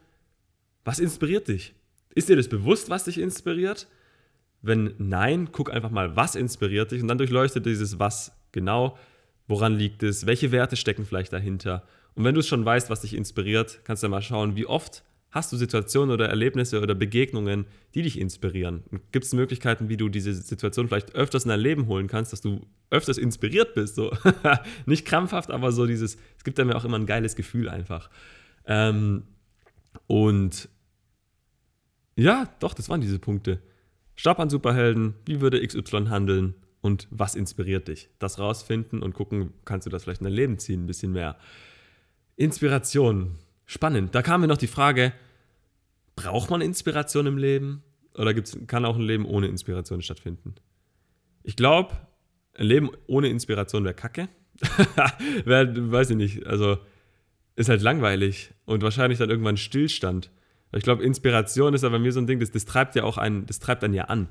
was 0.84 0.98
inspiriert 0.98 1.48
dich? 1.48 1.74
Ist 2.14 2.28
dir 2.28 2.36
das 2.36 2.48
bewusst, 2.48 2.90
was 2.90 3.04
dich 3.04 3.18
inspiriert? 3.18 3.88
Wenn 4.62 4.94
nein, 4.98 5.50
guck 5.52 5.72
einfach 5.72 5.90
mal, 5.90 6.16
was 6.16 6.34
inspiriert 6.34 6.90
dich 6.90 7.02
und 7.02 7.08
dann 7.08 7.18
durchleuchtet 7.18 7.64
dieses 7.64 7.98
Was 7.98 8.32
genau, 8.52 8.98
woran 9.46 9.74
liegt 9.74 10.02
es, 10.02 10.26
welche 10.26 10.52
Werte 10.52 10.76
stecken 10.76 11.06
vielleicht 11.06 11.32
dahinter. 11.32 11.82
Und 12.20 12.24
wenn 12.24 12.34
du 12.34 12.40
es 12.40 12.48
schon 12.48 12.66
weißt, 12.66 12.90
was 12.90 13.00
dich 13.00 13.14
inspiriert, 13.14 13.80
kannst 13.82 14.02
du 14.02 14.08
mal 14.10 14.20
schauen, 14.20 14.54
wie 14.54 14.66
oft 14.66 15.04
hast 15.30 15.50
du 15.52 15.56
Situationen 15.56 16.12
oder 16.12 16.28
Erlebnisse 16.28 16.82
oder 16.82 16.94
Begegnungen, 16.94 17.64
die 17.94 18.02
dich 18.02 18.20
inspirieren. 18.20 18.82
Gibt 19.10 19.24
es 19.24 19.32
Möglichkeiten, 19.32 19.88
wie 19.88 19.96
du 19.96 20.10
diese 20.10 20.34
Situation 20.34 20.86
vielleicht 20.86 21.14
öfters 21.14 21.44
in 21.44 21.48
dein 21.48 21.60
Leben 21.60 21.86
holen 21.86 22.08
kannst, 22.08 22.34
dass 22.34 22.42
du 22.42 22.66
öfters 22.90 23.16
inspiriert 23.16 23.72
bist? 23.74 23.94
So. 23.94 24.12
Nicht 24.84 25.06
krampfhaft, 25.06 25.50
aber 25.50 25.72
so 25.72 25.86
dieses, 25.86 26.18
es 26.36 26.44
gibt 26.44 26.58
mir 26.58 26.76
auch 26.76 26.84
immer 26.84 26.98
ein 26.98 27.06
geiles 27.06 27.36
Gefühl 27.36 27.70
einfach. 27.70 28.10
Ähm, 28.66 29.22
und 30.06 30.68
ja, 32.16 32.54
doch, 32.60 32.74
das 32.74 32.90
waren 32.90 33.00
diese 33.00 33.18
Punkte. 33.18 33.62
Stab 34.14 34.40
an 34.40 34.50
Superhelden, 34.50 35.14
wie 35.24 35.40
würde 35.40 35.66
XY 35.66 36.08
handeln 36.10 36.52
und 36.82 37.08
was 37.10 37.34
inspiriert 37.34 37.88
dich? 37.88 38.10
Das 38.18 38.38
rausfinden 38.38 39.02
und 39.02 39.14
gucken, 39.14 39.54
kannst 39.64 39.86
du 39.86 39.90
das 39.90 40.04
vielleicht 40.04 40.20
in 40.20 40.26
dein 40.26 40.34
Leben 40.34 40.58
ziehen, 40.58 40.84
ein 40.84 40.86
bisschen 40.86 41.12
mehr. 41.12 41.38
Inspiration, 42.40 43.36
spannend. 43.66 44.14
Da 44.14 44.22
kam 44.22 44.40
mir 44.40 44.46
noch 44.46 44.56
die 44.56 44.66
Frage, 44.66 45.12
braucht 46.16 46.48
man 46.48 46.62
Inspiration 46.62 47.26
im 47.26 47.36
Leben? 47.36 47.82
Oder 48.14 48.32
gibt's, 48.32 48.56
kann 48.66 48.86
auch 48.86 48.96
ein 48.96 49.02
Leben 49.02 49.26
ohne 49.26 49.46
Inspiration 49.46 50.00
stattfinden? 50.00 50.54
Ich 51.42 51.54
glaube, 51.54 51.94
ein 52.54 52.64
Leben 52.64 52.90
ohne 53.06 53.28
Inspiration 53.28 53.84
wäre 53.84 53.92
kacke. 53.92 54.30
wär, 55.44 55.92
weiß 55.92 56.10
ich 56.10 56.16
nicht, 56.16 56.46
also 56.46 56.78
ist 57.56 57.68
halt 57.68 57.82
langweilig 57.82 58.54
und 58.64 58.82
wahrscheinlich 58.82 59.18
dann 59.18 59.28
irgendwann 59.28 59.58
Stillstand. 59.58 60.30
Ich 60.72 60.82
glaube, 60.82 61.04
Inspiration 61.04 61.74
ist 61.74 61.82
ja 61.82 61.90
bei 61.90 61.98
mir 61.98 62.12
so 62.12 62.20
ein 62.20 62.26
Ding, 62.26 62.40
das, 62.40 62.50
das 62.50 62.64
treibt 62.64 62.94
ja 62.94 63.04
auch 63.04 63.18
einen, 63.18 63.44
das 63.44 63.58
treibt 63.58 63.82
dann 63.82 63.92
ja 63.92 64.04
an. 64.04 64.28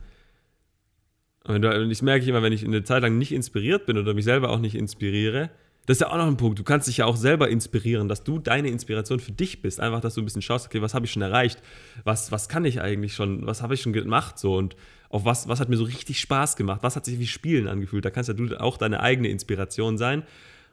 Und 1.44 1.64
ich 1.92 2.02
merke 2.02 2.26
immer, 2.26 2.42
wenn 2.42 2.54
ich 2.54 2.66
eine 2.66 2.84
Zeit 2.84 3.04
lang 3.04 3.20
nicht 3.20 3.34
inspiriert 3.34 3.86
bin 3.86 4.00
oder 4.00 4.16
mich 4.16 4.26
selber 4.26 4.50
auch 4.50 4.60
nicht 4.60 4.74
inspiriere, 4.74 5.52
das 5.86 5.98
ist 5.98 6.02
ja 6.02 6.12
auch 6.12 6.18
noch 6.18 6.28
ein 6.28 6.38
Punkt. 6.38 6.60
Du 6.60 6.64
kannst 6.64 6.88
dich 6.88 6.98
ja 6.98 7.06
auch 7.06 7.16
selber 7.16 7.50
inspirieren, 7.50 8.08
dass 8.08 8.24
du 8.24 8.38
deine 8.38 8.70
Inspiration 8.70 9.20
für 9.20 9.32
dich 9.32 9.62
bist. 9.62 9.80
Einfach, 9.80 10.02
dass 10.02 10.14
du 10.14 10.22
ein 10.22 10.26
bisschen 10.26 10.44
schaust, 10.44 10.68
okay, 10.68 10.82
was 10.82 10.94
habe 10.94 11.06
ich 11.06 11.12
schon 11.12 11.24
erreicht? 11.24 11.62
Was, 12.04 12.32
was 12.32 12.48
kann 12.48 12.64
ich 12.66 12.80
eigentlich 12.80 13.16
schon? 13.16 13.48
Was 13.48 13.62
habe 13.62 13.74
ich 13.74 13.82
schon 13.82 13.94
gemacht? 13.94 14.38
So 14.38 14.56
und 14.56 14.76
auf 15.10 15.26
was, 15.26 15.48
was 15.48 15.60
hat 15.60 15.70
mir 15.70 15.78
so 15.78 15.86
richtig 15.86 16.20
Spaß 16.20 16.56
gemacht? 16.56 16.84
Was 16.84 16.96
hat 16.96 17.06
sich 17.06 17.18
wie 17.18 17.28
Spielen 17.28 17.68
angefühlt? 17.68 18.06
Da 18.06 18.12
kannst 18.12 18.28
ja 18.28 18.36
du 18.36 18.60
auch 18.60 18.78
deine 18.78 19.00
eigene 19.00 19.30
Inspiration 19.30 19.98
sein. 19.98 20.24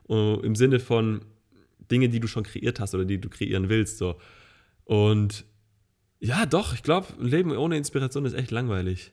Uh, 0.08 0.38
Im 0.42 0.54
Sinne 0.54 0.78
von 0.78 1.22
Dinge, 1.90 2.08
die 2.08 2.20
du 2.20 2.28
schon 2.28 2.44
kreiert 2.44 2.78
hast 2.78 2.94
oder 2.94 3.04
die 3.04 3.20
du 3.20 3.28
kreieren 3.28 3.68
willst. 3.68 3.98
So. 3.98 4.16
Und 4.84 5.44
ja, 6.20 6.46
doch, 6.46 6.74
ich 6.74 6.82
glaube, 6.82 7.08
ein 7.18 7.26
Leben 7.26 7.56
ohne 7.56 7.76
Inspiration 7.76 8.24
ist 8.24 8.34
echt 8.34 8.50
langweilig. 8.50 9.12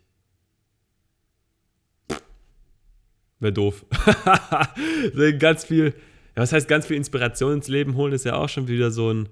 Wäre 3.44 3.54
doof. 3.54 3.86
ganz 5.40 5.66
viel, 5.66 5.94
was 6.34 6.54
heißt 6.54 6.68
ganz 6.68 6.88
viel 6.88 6.96
Inspiration 6.96 7.54
ins 7.54 7.68
Leben 7.68 7.96
holen, 7.96 8.14
ist 8.14 8.24
ja 8.24 8.36
auch 8.36 8.48
schon 8.48 8.70
wieder 8.70 8.90
so 8.90 9.12
ein. 9.12 9.28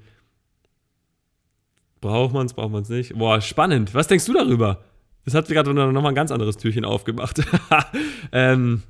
Braucht 2.02 2.34
man 2.34 2.46
es, 2.46 2.54
braucht 2.54 2.72
man 2.72 2.82
es 2.82 2.90
nicht. 2.90 3.18
Boah, 3.18 3.40
spannend. 3.40 3.94
Was 3.94 4.08
denkst 4.08 4.26
du 4.26 4.34
darüber? 4.34 4.84
Das 5.24 5.34
hat 5.34 5.48
gerade 5.48 5.74
nochmal 5.74 6.12
ein 6.12 6.16
ganz 6.16 6.32
anderes 6.32 6.58
Türchen 6.58 6.84
aufgemacht. 6.84 7.42
ähm, 8.34 8.84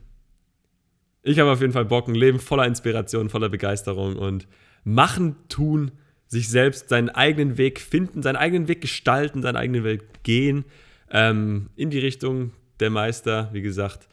ich 1.22 1.38
habe 1.38 1.52
auf 1.52 1.62
jeden 1.62 1.74
Fall 1.74 1.86
Bock, 1.86 2.08
ein 2.08 2.16
Leben 2.16 2.40
voller 2.40 2.66
Inspiration, 2.66 3.30
voller 3.30 3.50
Begeisterung 3.50 4.16
und 4.16 4.48
machen, 4.84 5.36
tun, 5.50 5.92
sich 6.26 6.50
selbst 6.50 6.90
seinen 6.90 7.10
eigenen 7.10 7.60
Weg 7.60 7.80
finden, 7.80 8.24
seinen 8.24 8.38
eigenen 8.38 8.68
Weg 8.68 8.82
gestalten, 8.82 9.44
seinen 9.44 9.58
eigenen 9.58 9.84
Weg 9.84 10.24
gehen, 10.24 10.66
ähm, 11.12 11.70
in 11.76 11.92
die 11.92 12.00
Richtung 12.00 12.54
der 12.80 12.90
Meister, 12.90 13.50
wie 13.52 13.62
gesagt, 13.62 14.08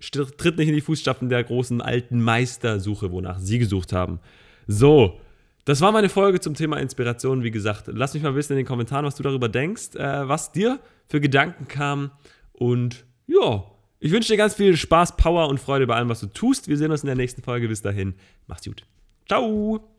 tritt 0.00 0.58
nicht 0.58 0.68
in 0.68 0.74
die 0.74 0.80
Fußstapfen 0.80 1.28
der 1.28 1.44
großen 1.44 1.80
alten 1.80 2.22
Meistersuche, 2.22 3.10
wonach 3.12 3.38
sie 3.38 3.58
gesucht 3.58 3.92
haben. 3.92 4.20
So, 4.66 5.20
das 5.64 5.80
war 5.80 5.92
meine 5.92 6.08
Folge 6.08 6.40
zum 6.40 6.54
Thema 6.54 6.78
Inspiration. 6.78 7.42
Wie 7.42 7.50
gesagt, 7.50 7.84
lass 7.86 8.14
mich 8.14 8.22
mal 8.22 8.34
wissen 8.34 8.52
in 8.52 8.58
den 8.58 8.66
Kommentaren, 8.66 9.06
was 9.06 9.14
du 9.14 9.22
darüber 9.22 9.48
denkst, 9.48 9.94
äh, 9.96 10.28
was 10.28 10.52
dir 10.52 10.78
für 11.06 11.20
Gedanken 11.20 11.68
kamen. 11.68 12.10
Und 12.52 13.04
ja, 13.26 13.64
ich 13.98 14.12
wünsche 14.12 14.32
dir 14.32 14.36
ganz 14.36 14.54
viel 14.54 14.76
Spaß, 14.76 15.16
Power 15.16 15.48
und 15.48 15.58
Freude 15.58 15.86
bei 15.86 15.94
allem, 15.94 16.10
was 16.10 16.20
du 16.20 16.26
tust. 16.26 16.68
Wir 16.68 16.76
sehen 16.76 16.90
uns 16.90 17.02
in 17.02 17.06
der 17.06 17.16
nächsten 17.16 17.42
Folge. 17.42 17.68
Bis 17.68 17.80
dahin, 17.80 18.14
mach's 18.46 18.64
gut. 18.64 18.84
Ciao! 19.26 19.93